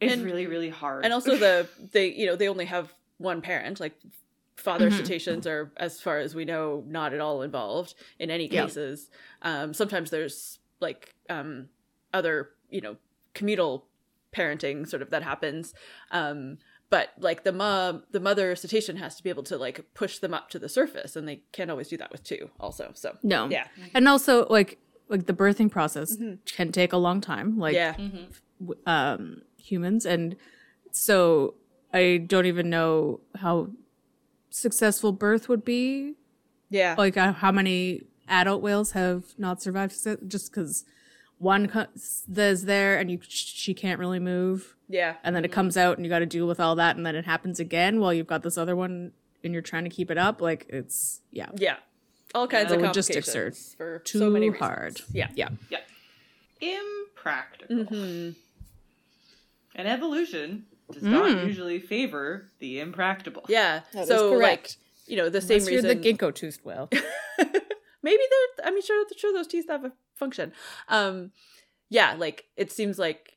it's 0.00 0.12
And- 0.14 0.24
really 0.24 0.46
really 0.46 0.70
hard. 0.70 1.04
and 1.04 1.12
also 1.12 1.36
the 1.36 1.68
they 1.92 2.08
you 2.12 2.26
know 2.26 2.36
they 2.36 2.48
only 2.48 2.64
have 2.66 2.94
one 3.18 3.40
parent 3.40 3.78
like 3.80 3.94
father 4.56 4.90
Mhm. 4.90 4.96
cetaceans 4.98 5.46
are 5.46 5.72
as 5.76 6.00
far 6.00 6.18
as 6.18 6.34
we 6.34 6.44
know 6.44 6.82
not 6.86 7.12
at 7.12 7.20
all 7.20 7.42
involved 7.42 7.94
in 8.18 8.30
any 8.30 8.46
Yeah. 8.48 8.62
cases 8.64 9.10
um 9.42 9.72
sometimes 9.74 10.10
there's 10.10 10.58
like 10.80 11.14
um 11.28 11.68
other 12.12 12.50
you 12.70 12.80
know 12.80 12.96
communal 13.34 13.86
parenting 14.32 14.86
sort 14.88 15.00
of 15.02 15.10
that 15.10 15.22
happens 15.22 15.74
um 16.10 16.58
but 16.90 17.10
like 17.18 17.44
the 17.44 17.52
mom 17.52 18.02
the 18.10 18.20
mother 18.20 18.54
cetacean 18.56 18.96
has 18.96 19.14
to 19.16 19.22
be 19.22 19.30
able 19.30 19.42
to 19.44 19.56
like 19.56 19.84
push 19.94 20.18
them 20.18 20.34
up 20.34 20.48
to 20.50 20.58
the 20.58 20.68
surface 20.68 21.14
and 21.16 21.28
they 21.28 21.40
can't 21.52 21.70
always 21.70 21.88
do 21.88 21.96
that 21.96 22.10
with 22.10 22.22
two 22.24 22.50
also 22.58 22.90
so 22.94 23.16
No. 23.22 23.48
yeah 23.48 23.66
And 23.94 24.08
also 24.08 24.46
like 24.48 24.78
like 25.08 25.26
the 25.26 25.32
birthing 25.34 25.70
process 25.70 26.16
Mhm. 26.16 26.38
can 26.56 26.72
take 26.72 26.92
a 26.92 26.96
long 26.96 27.20
time. 27.20 27.58
Like 27.58 27.74
yeah 27.74 27.94
Mhm. 27.94 28.34
um 28.86 29.42
humans 29.58 30.04
and 30.06 30.36
so 30.90 31.54
I 31.92 32.24
don't 32.26 32.46
even 32.46 32.70
know 32.70 33.20
how 33.36 33.68
successful 34.50 35.12
birth 35.12 35.48
would 35.48 35.64
be. 35.64 36.14
yeah 36.70 36.94
Like 36.98 37.16
uh, 37.16 37.32
how 37.32 37.52
many 37.52 38.02
adult 38.28 38.62
whales 38.62 38.92
have 38.92 39.24
not 39.38 39.60
survived 39.62 39.94
just 40.26 40.52
cuz 40.52 40.84
one 41.38 41.68
co- 41.68 41.86
is 41.94 42.64
there 42.64 42.98
and 42.98 43.10
you 43.10 43.18
she 43.22 43.74
can't 43.74 43.98
really 43.98 44.18
move 44.20 44.76
yeah 44.88 45.14
and 45.24 45.34
then 45.34 45.44
it 45.44 45.52
comes 45.52 45.76
out 45.76 45.96
and 45.96 46.04
you 46.06 46.10
got 46.10 46.20
to 46.20 46.26
deal 46.26 46.46
with 46.46 46.60
all 46.60 46.74
that 46.76 46.96
and 46.96 47.04
then 47.04 47.14
it 47.16 47.24
happens 47.24 47.58
again 47.60 48.00
while 48.00 48.12
you've 48.14 48.26
got 48.26 48.42
this 48.42 48.56
other 48.56 48.76
one 48.76 49.12
and 49.42 49.52
you're 49.52 49.62
trying 49.62 49.84
to 49.84 49.90
keep 49.90 50.10
it 50.10 50.18
up 50.18 50.40
like 50.40 50.66
it's 50.68 51.20
yeah 51.30 51.48
yeah 51.56 51.76
all 52.34 52.46
kinds 52.48 52.68
The 52.70 52.76
of 52.76 52.82
logistics 52.82 53.28
are 53.28 53.44
complications 53.50 53.74
for 53.76 53.98
too 54.00 54.18
so 54.18 54.30
many 54.30 54.48
reasons. 54.50 54.64
hard 54.68 55.00
yeah 55.12 55.28
yeah 55.34 55.48
Yeah. 55.70 55.80
impractical. 56.60 57.84
hmm 57.84 58.30
And 59.74 59.88
evolution 59.88 60.66
does 60.92 61.02
not 61.02 61.30
Mm. 61.30 61.46
usually 61.46 61.80
favor 61.80 62.50
the 62.58 62.78
impractical. 62.80 63.42
Yeah. 63.48 63.80
That 63.92 64.02
is 64.02 64.08
so 64.08 64.30
like 64.32 64.38
correct. 64.38 64.76
you 65.06 65.16
know 65.16 65.28
the 65.28 65.40
same 65.40 65.56
Unless 65.58 65.70
you're 65.70 65.82
reason 65.82 66.00
the 66.02 66.12
ginkgo 66.12 66.34
toothed 66.34 66.64
whale. 66.64 66.88
maybe 68.02 68.22
they're 68.30 68.66
i 68.66 68.70
mean 68.70 68.82
sure 68.82 69.04
sure 69.16 69.32
those 69.32 69.46
teeth 69.46 69.66
have 69.68 69.84
a 69.84 69.92
function 70.14 70.52
um 70.88 71.30
yeah 71.88 72.14
like 72.18 72.44
it 72.56 72.70
seems 72.72 72.98
like 72.98 73.36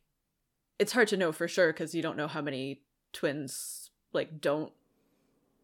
it's 0.80 0.92
hard 0.92 1.08
to 1.08 1.18
know 1.18 1.32
for 1.32 1.48
sure 1.48 1.74
because 1.74 1.94
you 1.96 2.02
don't 2.02 2.18
know 2.18 2.28
how 2.28 2.42
many 2.42 2.82
twins 3.14 3.90
like 4.14 4.40
don't 4.42 4.72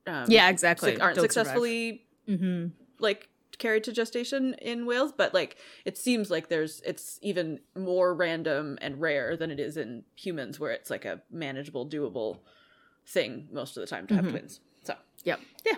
um 0.08 0.26
yeah, 0.30 0.50
exactly. 0.50 0.94
suc- 0.94 1.02
aren't 1.02 1.16
Don't 1.16 1.24
successfully 1.24 2.06
Mm-hmm. 2.28 2.68
like 3.00 3.30
carried 3.58 3.84
to 3.84 3.92
gestation 3.92 4.54
in 4.56 4.86
whales 4.86 5.12
but 5.16 5.34
like 5.34 5.58
it 5.86 5.98
seems 5.98 6.32
like 6.32 6.48
there's 6.50 6.82
it's 6.86 7.20
even 7.22 7.60
more 7.76 8.14
random 8.16 8.78
and 8.82 9.00
rare 9.00 9.38
than 9.38 9.52
it 9.52 9.60
is 9.60 9.78
in 9.78 10.04
humans 10.16 10.60
where 10.60 10.72
it's 10.72 10.90
like 10.90 11.06
a 11.06 11.22
manageable 11.30 11.88
doable 11.88 12.40
thing 13.06 13.48
most 13.52 13.78
of 13.78 13.82
the 13.82 13.88
time 13.88 14.08
to 14.08 14.16
have 14.16 14.26
Mhm. 14.26 14.32
twins 14.32 14.60
so 14.84 14.96
Yep. 15.26 15.40
Yeah. 15.66 15.78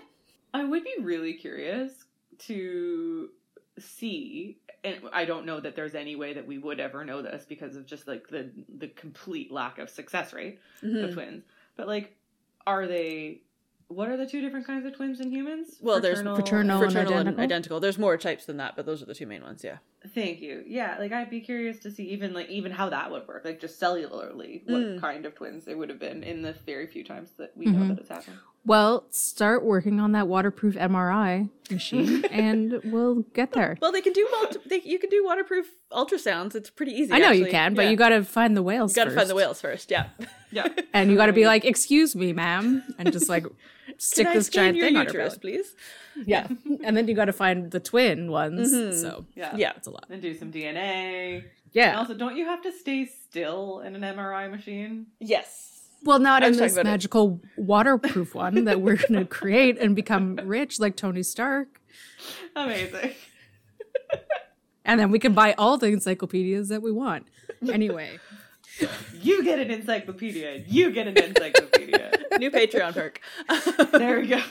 I 0.53 0.63
would 0.63 0.83
be 0.83 0.95
really 1.01 1.33
curious 1.33 2.05
to 2.39 3.29
see 3.79 4.57
and 4.83 4.97
I 5.11 5.25
don't 5.25 5.45
know 5.45 5.59
that 5.59 5.75
there's 5.75 5.95
any 5.95 6.15
way 6.15 6.33
that 6.33 6.45
we 6.45 6.57
would 6.59 6.79
ever 6.79 7.03
know 7.03 7.21
this 7.21 7.45
because 7.47 7.75
of 7.75 7.85
just 7.85 8.07
like 8.07 8.27
the 8.29 8.49
the 8.77 8.87
complete 8.89 9.51
lack 9.51 9.79
of 9.79 9.89
success 9.89 10.31
rate 10.33 10.59
Mhm. 10.83 11.03
of 11.03 11.13
twins. 11.13 11.43
But 11.75 11.87
like 11.87 12.15
are 12.67 12.87
they 12.87 13.41
what 13.87 14.07
are 14.09 14.17
the 14.17 14.25
two 14.25 14.41
different 14.41 14.65
kinds 14.65 14.83
of 14.85 14.95
twins 14.95 15.19
in 15.19 15.29
humans? 15.31 15.77
Well, 15.79 15.99
there's 16.01 16.21
Fraternal 16.21 16.81
and 16.81 16.91
fraternal 16.91 17.13
and 17.13 17.27
identical? 17.29 17.43
identical 17.43 17.79
there's 17.79 17.97
more 17.99 18.17
types 18.17 18.45
than 18.45 18.57
that 18.57 18.75
but 18.75 18.85
those 18.85 19.01
are 19.01 19.05
the 19.05 19.13
two 19.15 19.27
main 19.27 19.41
ones 19.43 19.63
yeah 19.63 19.77
Thank 20.13 20.39
you. 20.39 20.63
Yeah, 20.67 20.97
like 20.99 21.11
I'd 21.11 21.31
be 21.31 21.41
curious 21.41 21.79
to 21.79 21.89
see 21.89 22.03
even 22.09 22.31
like 22.31 22.47
even 22.49 22.71
how 22.71 22.89
that 22.91 23.09
would 23.09 23.27
work, 23.27 23.43
like 23.43 23.59
just 23.59 23.81
cellularly, 23.81 24.61
what 24.67 24.81
Mm. 24.83 25.01
kind 25.01 25.25
of 25.25 25.33
twins 25.33 25.65
they 25.65 25.73
would 25.73 25.89
have 25.89 25.97
been 25.97 26.21
in 26.21 26.43
the 26.43 26.53
very 26.53 26.85
few 26.85 27.03
times 27.03 27.31
that 27.37 27.57
we 27.57 27.65
know 27.65 27.79
Mhm. 27.79 27.87
that 27.87 27.97
it's 28.01 28.09
happened. 28.09 28.37
Well, 28.65 29.05
start 29.11 29.63
working 29.63 29.99
on 29.99 30.13
that 30.13 30.27
waterproof 30.27 30.73
MRI 30.75 31.49
machine, 31.69 32.25
and 32.31 32.81
we'll 32.85 33.21
get 33.33 33.51
there. 33.53 33.77
Well, 33.79 33.91
they 33.91 34.01
can 34.01 34.13
do 34.13 34.27
multi- 34.31 34.59
they, 34.65 34.81
you 34.83 34.97
can 34.97 35.09
do 35.11 35.23
waterproof 35.23 35.67
ultrasounds. 35.91 36.55
It's 36.55 36.69
pretty 36.71 36.93
easy. 36.93 37.11
I 37.13 37.19
know 37.19 37.31
you 37.31 37.45
can, 37.45 37.75
but 37.75 37.83
Yeah. 37.85 37.91
you 37.91 37.95
got 37.97 38.09
to 38.09 38.23
find 38.23 38.57
the 38.57 38.63
whales. 38.63 38.95
you 38.97 39.03
got 39.03 39.09
to 39.09 39.15
find 39.15 39.29
the 39.29 39.35
whales 39.35 39.61
first. 39.61 39.91
Yeah. 39.91 40.07
Yeah. 40.51 40.67
and 40.93 41.11
you 41.11 41.15
got 41.17 41.27
to 41.27 41.33
be 41.33 41.45
like, 41.45 41.63
"Excuse 41.63 42.15
me, 42.15 42.33
ma'am," 42.33 42.83
and 42.97 43.11
just 43.13 43.29
like 43.29 43.45
stick 43.99 44.27
this 44.33 44.47
scan 44.47 44.73
giant 44.73 44.77
your 44.77 44.85
thing 44.87 44.97
on 44.97 45.05
her 45.05 45.11
uterus, 45.11 45.37
belly. 45.37 45.53
please? 45.57 45.75
Yeah, 46.25 46.47
and 46.83 46.95
then 46.97 47.07
you 47.07 47.13
got 47.13 47.25
to 47.25 47.33
find 47.33 47.69
the 47.71 47.79
twin 47.79 48.31
ones. 48.31 48.73
Mhm. 48.73 48.99
So 48.99 49.25
Yeah. 49.35 49.55
Yeah. 49.55 49.73
that's 49.73 49.87
a 49.87 49.91
lot. 49.91 50.05
And 50.09 50.21
do 50.21 50.33
some 50.35 50.51
DNA. 50.51 51.35
And 51.35 51.43
Yeah. 51.73 51.97
also, 51.99 52.13
don't 52.15 52.35
you 52.35 52.45
have 52.45 52.61
to 52.63 52.71
stay 52.71 53.05
still 53.05 53.81
in 53.81 53.95
an 53.95 54.01
MRI 54.01 54.49
machine? 54.49 55.07
Yes. 55.19 55.84
Well, 56.05 56.19
not 56.19 56.43
I 56.43 56.47
in 56.47 56.53
this 56.55 56.73
about 56.73 56.81
it. 56.81 56.89
magical 56.89 57.41
waterproof 57.57 58.35
one 58.35 58.65
that 58.65 58.79
we're 58.79 58.95
going 58.97 59.19
to 59.19 59.25
create 59.25 59.77
and 59.79 59.95
become 59.95 60.39
rich 60.43 60.79
like 60.79 60.95
Tony 60.95 61.23
Stark. 61.23 61.81
Amazing. 62.55 63.13
And 64.87 64.99
then 64.99 65.09
we 65.09 65.17
can 65.17 65.33
buy 65.33 65.53
all 65.57 65.77
the 65.79 65.87
encyclopedias 65.87 66.69
that 66.69 66.83
we 66.83 66.91
want. 66.91 67.25
Anyway, 67.67 68.19
You 69.21 69.43
get 69.43 69.57
an 69.57 69.71
encyclopedia. 69.71 70.63
You 70.67 70.91
get 70.91 71.07
an 71.07 71.17
encyclopedia. 71.17 72.11
New 72.39 72.51
Patreon 72.51 72.93
perk. 72.93 73.19
there 73.93 74.19
we 74.19 74.27
go. 74.27 74.41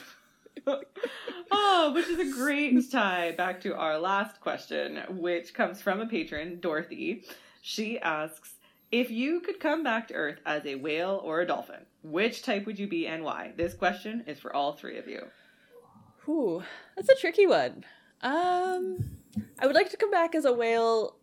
oh, 1.53 1.93
which 1.95 2.09
is 2.09 2.19
a 2.19 2.37
great 2.37 2.91
tie 2.91 3.31
back 3.33 3.61
to 3.61 3.77
our 3.77 3.97
last 3.99 4.41
question, 4.41 5.03
which 5.09 5.55
comes 5.55 5.81
from 5.81 6.01
a 6.01 6.07
patron, 6.07 6.59
Dorothy. 6.59 7.25
She 7.63 8.01
asks 8.01 8.54
If 8.95 9.11
you 9.11 9.41
could 9.41 9.59
come 9.59 9.83
back 9.83 10.07
to 10.09 10.15
Earth 10.15 10.39
as 10.47 10.65
a 10.65 10.77
whale 10.77 11.21
or 11.25 11.41
a 11.41 11.47
dolphin, 11.47 11.81
which 12.05 12.43
type 12.43 12.65
would 12.65 12.79
you 12.79 12.87
be 12.87 13.09
and 13.09 13.25
why? 13.25 13.53
This 13.57 13.75
question 13.75 14.23
is 14.29 14.39
for 14.39 14.55
all 14.55 14.73
three 14.75 14.99
of 14.99 15.09
you. 15.09 15.23
Ooh, 16.29 16.63
that's 16.95 17.09
a 17.09 17.17
tricky 17.17 17.49
one. 17.49 17.85
Um, 18.21 18.99
I 19.59 19.67
would 19.67 19.75
like 19.75 19.91
to 19.91 19.97
come 19.97 20.13
back 20.13 20.37
as 20.37 20.45
a 20.45 20.53
whale 20.53 21.17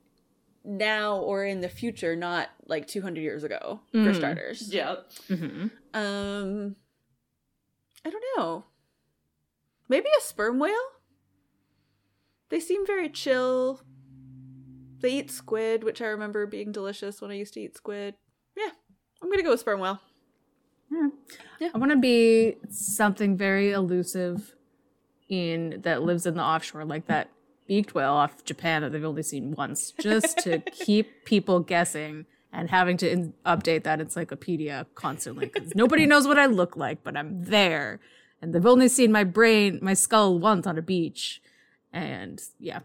now 0.66 1.16
or 1.20 1.46
in 1.46 1.62
the 1.62 1.70
future, 1.70 2.14
not 2.14 2.50
like 2.68 2.88
200 2.88 3.22
years 3.22 3.46
ago, 3.46 3.80
for 3.94 3.98
Mm. 4.12 4.16
starters. 4.18 4.74
Yep. 4.74 5.10
mhm. 5.30 5.72
Um, 5.94 6.76
I 8.04 8.10
don't 8.10 8.24
know. 8.38 8.66
Maybe 9.88 10.08
a 10.18 10.22
sperm 10.22 10.60
whale? 10.60 10.76
They 12.50 12.60
seem 12.60 12.86
very 12.86 13.08
chill. 13.08 13.80
They 15.02 15.14
eat 15.20 15.32
squid, 15.32 15.84
which 15.84 16.02
I 16.02 16.08
remember 16.08 16.46
being 16.46 16.72
delicious 16.72 17.22
when 17.22 17.32
I 17.32 17.36
used 17.36 17.54
to 17.56 17.62
eat 17.62 17.76
squid. 17.76 18.16
Yeah, 18.56 18.70
I'm 19.22 19.30
gonna 19.30 19.44
go 19.44 19.52
with 19.52 19.60
sperm 19.60 19.80
whale. 19.80 20.00
Hmm. 20.94 21.08
Yeah, 21.60 21.70
I 21.74 21.78
want 21.78 21.92
to 21.92 21.98
be 21.98 22.58
something 22.70 23.38
very 23.38 23.72
elusive 23.72 24.54
in 25.30 25.82
that 25.84 26.04
lives 26.04 26.26
in 26.26 26.36
the 26.36 26.44
offshore, 26.44 26.86
like 26.86 27.08
that 27.08 27.30
beaked 27.68 27.96
whale 27.96 28.14
off 28.14 28.44
Japan 28.44 28.82
that 28.82 28.92
they've 28.92 29.04
only 29.04 29.24
seen 29.24 29.56
once, 29.56 29.92
just 30.00 30.38
to 30.40 30.60
keep 30.72 31.26
people 31.26 31.62
guessing 31.62 32.26
and 32.52 32.70
having 32.70 32.98
to 32.98 33.10
in- 33.10 33.34
update 33.46 33.84
that 33.84 34.02
encyclopedia 34.02 34.86
constantly 34.94 35.46
because 35.46 35.74
nobody 35.74 36.06
knows 36.06 36.28
what 36.28 36.38
I 36.38 36.48
look 36.48 36.76
like, 36.76 37.04
but 37.04 37.16
I'm 37.16 37.46
there, 37.46 38.02
and 38.42 38.54
they've 38.54 38.66
only 38.66 38.90
seen 38.90 39.12
my 39.12 39.24
brain, 39.24 39.80
my 39.82 39.94
skull 39.94 40.38
once 40.38 40.68
on 40.68 40.78
a 40.78 40.82
beach, 40.82 41.42
and 41.94 42.42
yeah, 42.60 42.80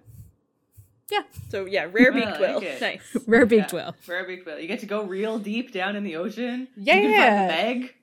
yeah, 1.10 1.22
So 1.50 1.64
yeah, 1.66 1.88
rare 1.90 2.12
I 2.12 2.14
beaked 2.14 2.26
like 2.26 2.40
whale. 2.40 2.60
it. 2.62 2.80
Nice. 2.80 3.16
rare 3.26 3.46
beaked 3.46 3.72
Yeah, 3.72 3.76
whale. 3.76 3.94
For 4.00 4.18
a 4.18 4.26
big 4.26 4.44
whale. 4.46 4.58
You 4.58 4.66
get 4.68 4.80
to 4.80 4.86
go 4.86 5.02
real 5.04 5.38
deep 5.38 5.72
down 5.72 5.96
in 5.96 6.04
the 6.04 6.16
ocean. 6.16 6.68
You 6.76 6.84
Yeah. 6.84 6.98
can 6.98 7.48
find 7.50 7.80
meg. 7.80 7.94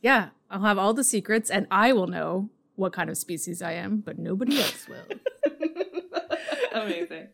Yeah, 0.00 0.28
I'll 0.50 0.62
have 0.62 0.78
all 0.78 0.94
the 0.94 1.04
secrets, 1.04 1.50
and 1.50 1.66
I 1.70 1.92
will 1.92 2.06
know 2.08 2.48
what 2.76 2.92
kind 2.92 3.08
of 3.10 3.16
species 3.16 3.62
I 3.62 3.72
am, 3.72 3.98
but 3.98 4.18
nobody 4.18 4.58
else 4.60 4.88
will. 4.88 5.04
Amazing. 6.72 7.28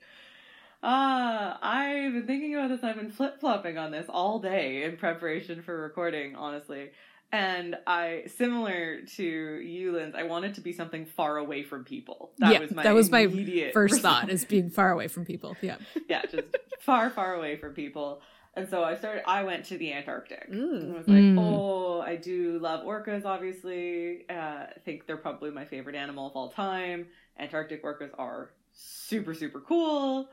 Uh, 0.83 1.57
I've 1.63 2.13
been 2.13 2.27
thinking 2.27 2.55
about 2.55 2.69
this. 2.69 2.85
I've 2.85 2.97
been 2.97 3.11
flip 3.11 3.41
flopping 3.41 3.79
on 3.79 3.91
this 3.91 4.07
all 4.09 4.39
day 4.39 4.85
in 4.85 4.97
preparation 4.97 5.63
for 5.63 5.81
recording, 5.81 6.37
honestly. 6.37 6.91
And 7.31 7.77
I, 7.87 8.25
similar 8.37 9.03
to 9.17 9.23
you, 9.23 9.93
Linz, 9.93 10.15
I 10.15 10.23
wanted 10.23 10.55
to 10.55 10.63
be 10.63 10.73
something 10.73 11.05
far 11.05 11.37
away 11.37 11.63
from 11.63 11.85
people. 11.85 12.31
That 12.39 12.55
yeah, 12.55 12.61
was 12.61 12.71
my 12.71 12.83
that 12.85 12.95
was 12.95 13.11
my 13.11 13.21
immediate 13.21 13.75
first 13.75 14.01
thought 14.03 14.31
is 14.31 14.45
being 14.47 14.71
far 14.71 14.91
away 14.91 15.09
from 15.09 15.27
people. 15.27 15.55
Yeah. 15.61 15.77
yeah, 16.09 16.23
just 16.23 16.47
far, 16.81 17.11
far 17.11 17.35
away 17.35 17.57
from 17.57 17.75
people. 17.75 18.23
And 18.55 18.69
so 18.69 18.83
I 18.83 18.97
started. 18.97 19.23
I 19.29 19.45
went 19.45 19.67
to 19.67 19.77
the 19.79 19.93
Antarctic. 19.93 20.51
Mm. 20.51 20.81
And 20.81 20.95
was 20.95 21.07
like, 21.07 21.19
Mm. 21.19 21.39
oh, 21.39 22.01
I 22.01 22.17
do 22.17 22.59
love 22.59 22.85
orcas. 22.87 23.25
Obviously, 23.27 24.25
uh, 24.31 24.33
I 24.33 24.79
think 24.85 25.07
they're 25.07 25.19
probably 25.19 25.51
my 25.51 25.67
favorite 25.67 25.97
animal 25.97 26.27
of 26.29 26.33
all 26.35 26.49
time. 26.51 27.07
Antarctic 27.39 27.85
orcas 27.85 28.11
are 28.19 28.51
super, 28.73 29.35
super 29.35 29.61
cool. 29.61 30.29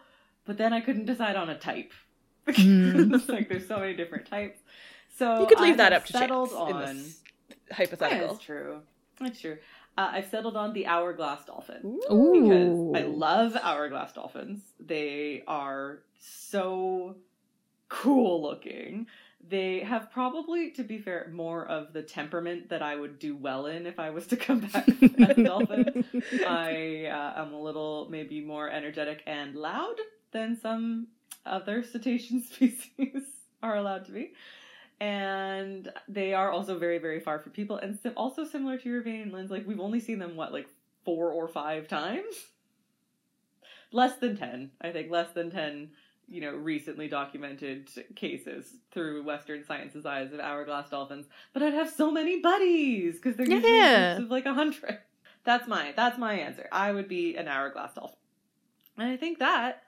But 0.46 0.58
then 0.58 0.72
I 0.74 0.80
couldn't 0.80 1.06
decide 1.06 1.36
on 1.36 1.50
a 1.50 1.58
type. 1.58 1.92
Mm. 2.48 3.28
Like 3.28 3.50
there's 3.50 3.68
so 3.68 3.80
many 3.80 3.96
different 3.96 4.28
types. 4.28 4.60
So 5.18 5.42
You 5.42 5.48
could 5.48 5.60
leave 5.60 5.76
I 5.76 5.78
that 5.78 5.94
up 5.94 6.06
to 6.06 6.14
settled 6.14 6.50
chance 6.52 6.70
in 6.70 6.76
on. 6.76 6.98
this 6.98 7.20
hypothetical. 7.72 8.28
That's 8.34 8.44
true. 8.46 8.82
That's 9.20 9.40
true. 9.40 9.58
Uh, 9.98 10.10
I've 10.14 10.26
settled 10.28 10.58
on 10.58 10.74
the 10.74 10.88
hourglass 10.88 11.46
dolphin 11.46 12.00
Ooh. 12.12 12.92
because 12.94 13.02
I 13.04 13.08
love 13.08 13.56
hourglass 13.56 14.12
dolphins. 14.12 14.62
They 14.80 15.44
are 15.48 16.00
so 16.20 17.16
cool 17.88 18.42
looking. 18.42 19.08
They 19.48 19.82
have 19.82 20.12
probably, 20.12 20.72
to 20.72 20.84
be 20.84 20.98
fair, 20.98 21.30
more 21.32 21.66
of 21.66 21.94
the 21.94 22.02
temperament 22.02 22.70
that 22.70 22.82
I 22.82 22.96
would 22.96 23.20
do 23.20 23.38
well 23.38 23.68
in 23.68 23.86
if 23.86 24.00
I 24.00 24.10
was 24.10 24.28
to 24.28 24.36
come 24.48 24.60
back 24.62 24.88
as 24.90 24.98
a 25.38 25.44
dolphin. 25.44 26.04
I 26.46 27.06
uh, 27.06 27.42
am 27.42 27.54
a 27.54 27.62
little 27.62 28.08
maybe 28.10 28.42
more 28.42 28.70
energetic 28.70 29.22
and 29.26 29.56
loud 29.56 29.96
than 30.32 30.60
some 30.60 31.08
other 31.46 31.84
cetacean 31.84 32.44
species 32.52 33.22
are 33.64 33.78
allowed 33.78 34.06
to 34.06 34.12
be. 34.12 34.34
And 35.00 35.92
they 36.08 36.34
are 36.34 36.52
also 36.52 36.78
very, 36.80 36.98
very 37.00 37.20
far 37.20 37.40
from 37.40 37.52
people. 37.52 37.78
And 37.78 38.00
sim- 38.00 38.14
also 38.16 38.46
similar 38.46 38.78
to 38.78 38.90
your 38.90 39.02
vein, 39.02 39.32
Linz 39.32 39.52
like, 39.52 39.68
we've 39.68 39.80
only 39.80 40.00
seen 40.00 40.20
them, 40.20 40.36
what, 40.36 40.54
like 40.54 40.68
four 41.04 41.32
or 41.32 41.48
five 41.48 41.88
times? 41.88 42.36
Less 43.92 44.16
than 44.18 44.36
10. 44.38 44.72
I 44.82 44.92
think 44.92 45.10
less 45.12 45.32
than 45.32 45.52
10, 45.52 45.92
you 46.28 46.42
know, 46.42 46.54
recently 46.54 47.08
documented 47.08 47.90
cases 48.16 48.74
through 48.92 49.24
Western 49.24 49.64
science's 49.64 50.06
eyes 50.06 50.34
of 50.34 50.40
hourglass 50.40 50.90
dolphins. 50.90 51.28
But 51.54 51.64
I'd 51.64 51.74
have 51.74 51.90
so 51.90 52.12
many 52.12 52.42
buddies 52.42 53.16
because 53.16 53.38
they're 53.38 53.50
usually 53.50 53.72
Yeah. 53.72 54.16
groups 54.16 54.26
of 54.26 54.32
like 54.32 54.46
a 54.46 54.54
hundred. 54.54 55.00
That's 55.46 55.68
my 55.68 55.94
that's 55.96 56.18
my 56.18 56.34
answer. 56.34 56.68
I 56.72 56.92
would 56.92 57.08
be 57.08 57.36
an 57.38 57.48
hourglass 57.48 57.94
dolphin. 57.94 58.18
And 58.98 59.08
I 59.10 59.16
think 59.18 59.40
that 59.40 59.84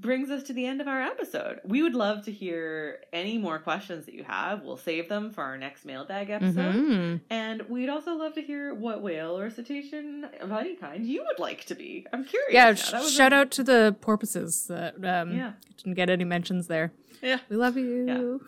brings 0.00 0.30
us 0.30 0.42
to 0.44 0.52
the 0.52 0.64
end 0.66 0.80
of 0.80 0.88
our 0.88 1.02
episode. 1.02 1.60
We 1.64 1.82
would 1.82 1.94
love 1.94 2.24
to 2.24 2.32
hear 2.32 3.00
any 3.12 3.36
more 3.38 3.58
questions 3.58 4.06
that 4.06 4.14
you 4.14 4.24
have. 4.24 4.62
We'll 4.62 4.76
save 4.78 5.08
them 5.08 5.30
for 5.30 5.42
our 5.44 5.58
next 5.58 5.84
mailbag 5.84 6.30
episode. 6.30 6.74
Mhm. 6.74 7.20
And 7.28 7.62
we'd 7.68 7.88
also 7.90 8.14
love 8.14 8.34
to 8.34 8.42
hear 8.42 8.72
what 8.74 9.02
whale 9.02 9.36
or 9.38 9.50
cetacean 9.50 10.24
of 10.40 10.50
any 10.52 10.74
kind 10.76 11.04
you 11.06 11.22
would 11.26 11.38
like 11.38 11.64
to 11.66 11.74
be. 11.74 12.06
I'm 12.12 12.24
curious. 12.24 12.52
Yeah, 12.52 12.74
sh- 12.74 12.90
That 12.92 13.02
was 13.02 13.12
a- 13.12 13.14
shout 13.16 13.32
out 13.32 13.50
to 13.52 13.62
the 13.62 13.94
porpoises 14.00 14.66
that 14.68 14.94
um, 15.04 15.36
Yeah. 15.36 15.52
didn't 15.76 15.94
get 15.94 16.08
any 16.08 16.24
mentions 16.24 16.66
there. 16.66 16.92
Yeah. 17.22 17.40
We 17.50 17.56
love 17.56 17.76
you. 17.76 18.40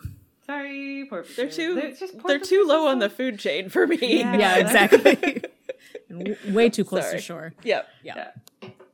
Sorry, 0.45 1.03
sorry, 1.03 1.05
porpoises. 1.09 1.35
They're 1.35 1.49
too 1.51 1.75
They're, 1.75 1.91
just 1.91 2.23
they're 2.25 2.39
too 2.39 2.65
low 2.67 2.87
on 2.87 2.97
the 2.99 3.09
food 3.09 3.37
chain 3.37 3.69
for 3.69 3.85
me. 3.85 3.97
Yeah. 4.19 4.35
Yeah, 4.37 4.55
exactly. 4.57 5.43
and 6.09 6.25
w- 6.25 6.37
way 6.53 6.69
too 6.69 6.83
close 6.83 7.03
Sorry. 7.05 7.17
to 7.17 7.21
shore. 7.21 7.53
Yep. 7.63 7.87
Yeah. 8.03 8.31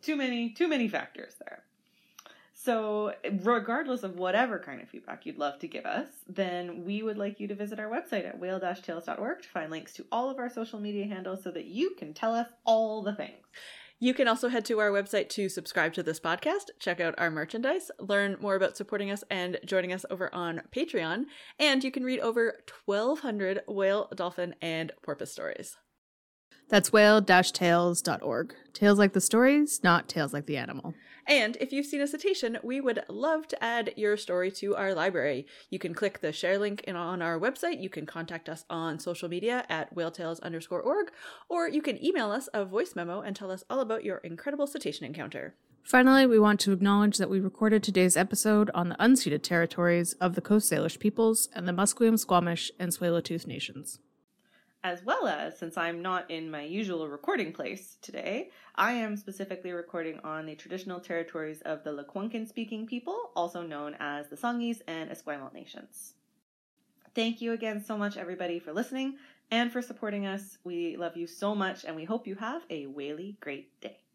too 0.01 0.15
many 0.17 0.49
too 0.49 0.67
many 0.67 0.87
factors 0.89 1.35
there 1.45 1.63
so 2.61 3.13
regardless 3.43 4.03
of 4.03 4.17
whatever 4.17 4.59
kind 4.59 4.81
of 4.81 4.89
feedback 4.89 5.25
you'd 5.25 5.37
love 5.37 5.57
to 5.59 5.67
give 5.67 5.85
us 5.85 6.07
then 6.27 6.83
we 6.83 7.01
would 7.01 7.17
like 7.17 7.39
you 7.39 7.47
to 7.47 7.55
visit 7.55 7.79
our 7.79 7.89
website 7.89 8.27
at 8.27 8.37
whale-tales.org 8.37 9.41
to 9.41 9.47
find 9.47 9.71
links 9.71 9.93
to 9.93 10.05
all 10.11 10.29
of 10.29 10.37
our 10.37 10.49
social 10.49 10.79
media 10.79 11.05
handles 11.05 11.41
so 11.43 11.51
that 11.51 11.65
you 11.65 11.95
can 11.97 12.13
tell 12.13 12.33
us 12.35 12.47
all 12.65 13.01
the 13.01 13.13
things 13.13 13.45
You 14.01 14.13
can 14.13 14.29
also 14.29 14.47
head 14.47 14.63
to 14.65 14.79
our 14.79 14.91
website 14.91 15.27
to 15.29 15.49
subscribe 15.49 15.93
to 15.93 16.03
this 16.03 16.21
podcast, 16.21 16.69
check 16.79 17.01
out 17.01 17.15
our 17.17 17.29
merchandise, 17.29 17.91
learn 17.99 18.37
more 18.39 18.55
about 18.55 18.77
supporting 18.77 19.11
us 19.11 19.25
and 19.29 19.59
joining 19.65 19.91
us 19.91 20.05
over 20.09 20.33
on 20.33 20.61
Patreon, 20.73 21.25
and 21.59 21.83
you 21.83 21.91
can 21.91 22.05
read 22.05 22.21
over 22.21 22.59
1,200 22.85 23.61
whale, 23.67 24.07
dolphin, 24.15 24.55
and 24.61 24.93
porpoise 25.03 25.33
stories. 25.33 25.75
That's 26.69 26.93
whale-tales.org. 26.93 28.55
Tales 28.73 28.99
like 28.99 29.11
the 29.13 29.19
stories, 29.19 29.81
not 29.83 30.07
tales 30.07 30.33
like 30.33 30.45
the 30.45 30.55
animal. 30.55 30.93
And 31.29 31.57
if 31.61 31.71
you've 31.71 31.85
seen 31.85 32.01
a 32.01 32.07
cetacean, 32.07 32.57
we 32.63 32.81
would 32.81 33.03
love 33.07 33.47
to 33.49 33.63
add 33.63 33.93
your 33.95 34.17
story 34.17 34.49
to 34.53 34.75
our 34.75 34.95
library. 34.95 35.45
You 35.69 35.77
can 35.77 35.93
click 35.93 36.21
the 36.21 36.33
share 36.33 36.57
link 36.57 36.81
in, 36.87 36.95
on 36.95 37.21
our 37.21 37.39
website. 37.39 37.79
You 37.79 37.89
can 37.89 38.07
contact 38.07 38.49
us 38.49 38.65
on 38.67 38.97
social 38.97 39.29
media 39.29 39.63
at 39.69 39.93
whaletales 39.93 40.41
underscore 40.41 40.81
org, 40.81 41.11
or 41.47 41.69
you 41.69 41.83
can 41.83 42.03
email 42.03 42.31
us 42.31 42.49
a 42.51 42.65
voice 42.65 42.95
memo 42.95 43.21
and 43.21 43.35
tell 43.35 43.51
us 43.51 43.63
all 43.69 43.79
about 43.79 44.03
your 44.03 44.17
incredible 44.17 44.65
cetacean 44.65 45.05
encounter. 45.05 45.53
Finally, 45.83 46.25
we 46.25 46.39
want 46.39 46.59
to 46.61 46.71
acknowledge 46.71 47.17
that 47.17 47.29
we 47.29 47.39
recorded 47.39 47.83
today's 47.83 48.17
episode 48.17 48.71
on 48.73 48.89
the 48.89 48.95
unceded 48.95 49.43
territories 49.43 50.13
of 50.13 50.33
the 50.33 50.41
Coast 50.41 50.71
Salish 50.71 50.97
peoples 50.97 51.47
and 51.53 51.67
the 51.67 51.71
Musqueam, 51.71 52.17
Squamish, 52.17 52.71
and 52.79 52.91
Tsleil-Waututh 52.91 53.45
nations. 53.45 53.99
As 54.83 55.03
well 55.03 55.27
as 55.27 55.57
since 55.57 55.77
i'm 55.77 56.01
not 56.01 56.29
in 56.31 56.49
my 56.49 56.61
usual 56.61 57.07
recording 57.07 57.51
place 57.51 57.97
today 58.01 58.49
i 58.75 58.91
am 58.91 59.17
specifically 59.17 59.71
recording 59.71 60.19
on 60.23 60.45
the 60.45 60.55
traditional 60.55 60.99
territories 60.99 61.61
of 61.61 61.83
the 61.83 61.91
lekwungen 61.91 62.47
speaking 62.47 62.85
people 62.85 63.31
also 63.35 63.61
known 63.61 63.95
as 63.99 64.27
the 64.27 64.35
songhees 64.35 64.81
and 64.87 65.09
esquimalt 65.09 65.53
nations. 65.53 66.13
Thank 67.15 67.41
you 67.41 67.53
again 67.53 67.83
so 67.83 67.97
much 67.97 68.17
everybody 68.17 68.59
for 68.59 68.73
listening 68.73 69.17
and 69.51 69.71
for 69.71 69.81
supporting 69.81 70.25
us. 70.25 70.57
We 70.63 70.95
love 70.95 71.17
you 71.17 71.27
so 71.27 71.55
much 71.55 71.83
and 71.83 71.95
we 71.95 72.05
hope 72.05 72.27
you 72.27 72.35
have 72.35 72.63
a 72.69 72.85
whaley 72.85 73.37
great 73.41 73.79
day 73.81 74.08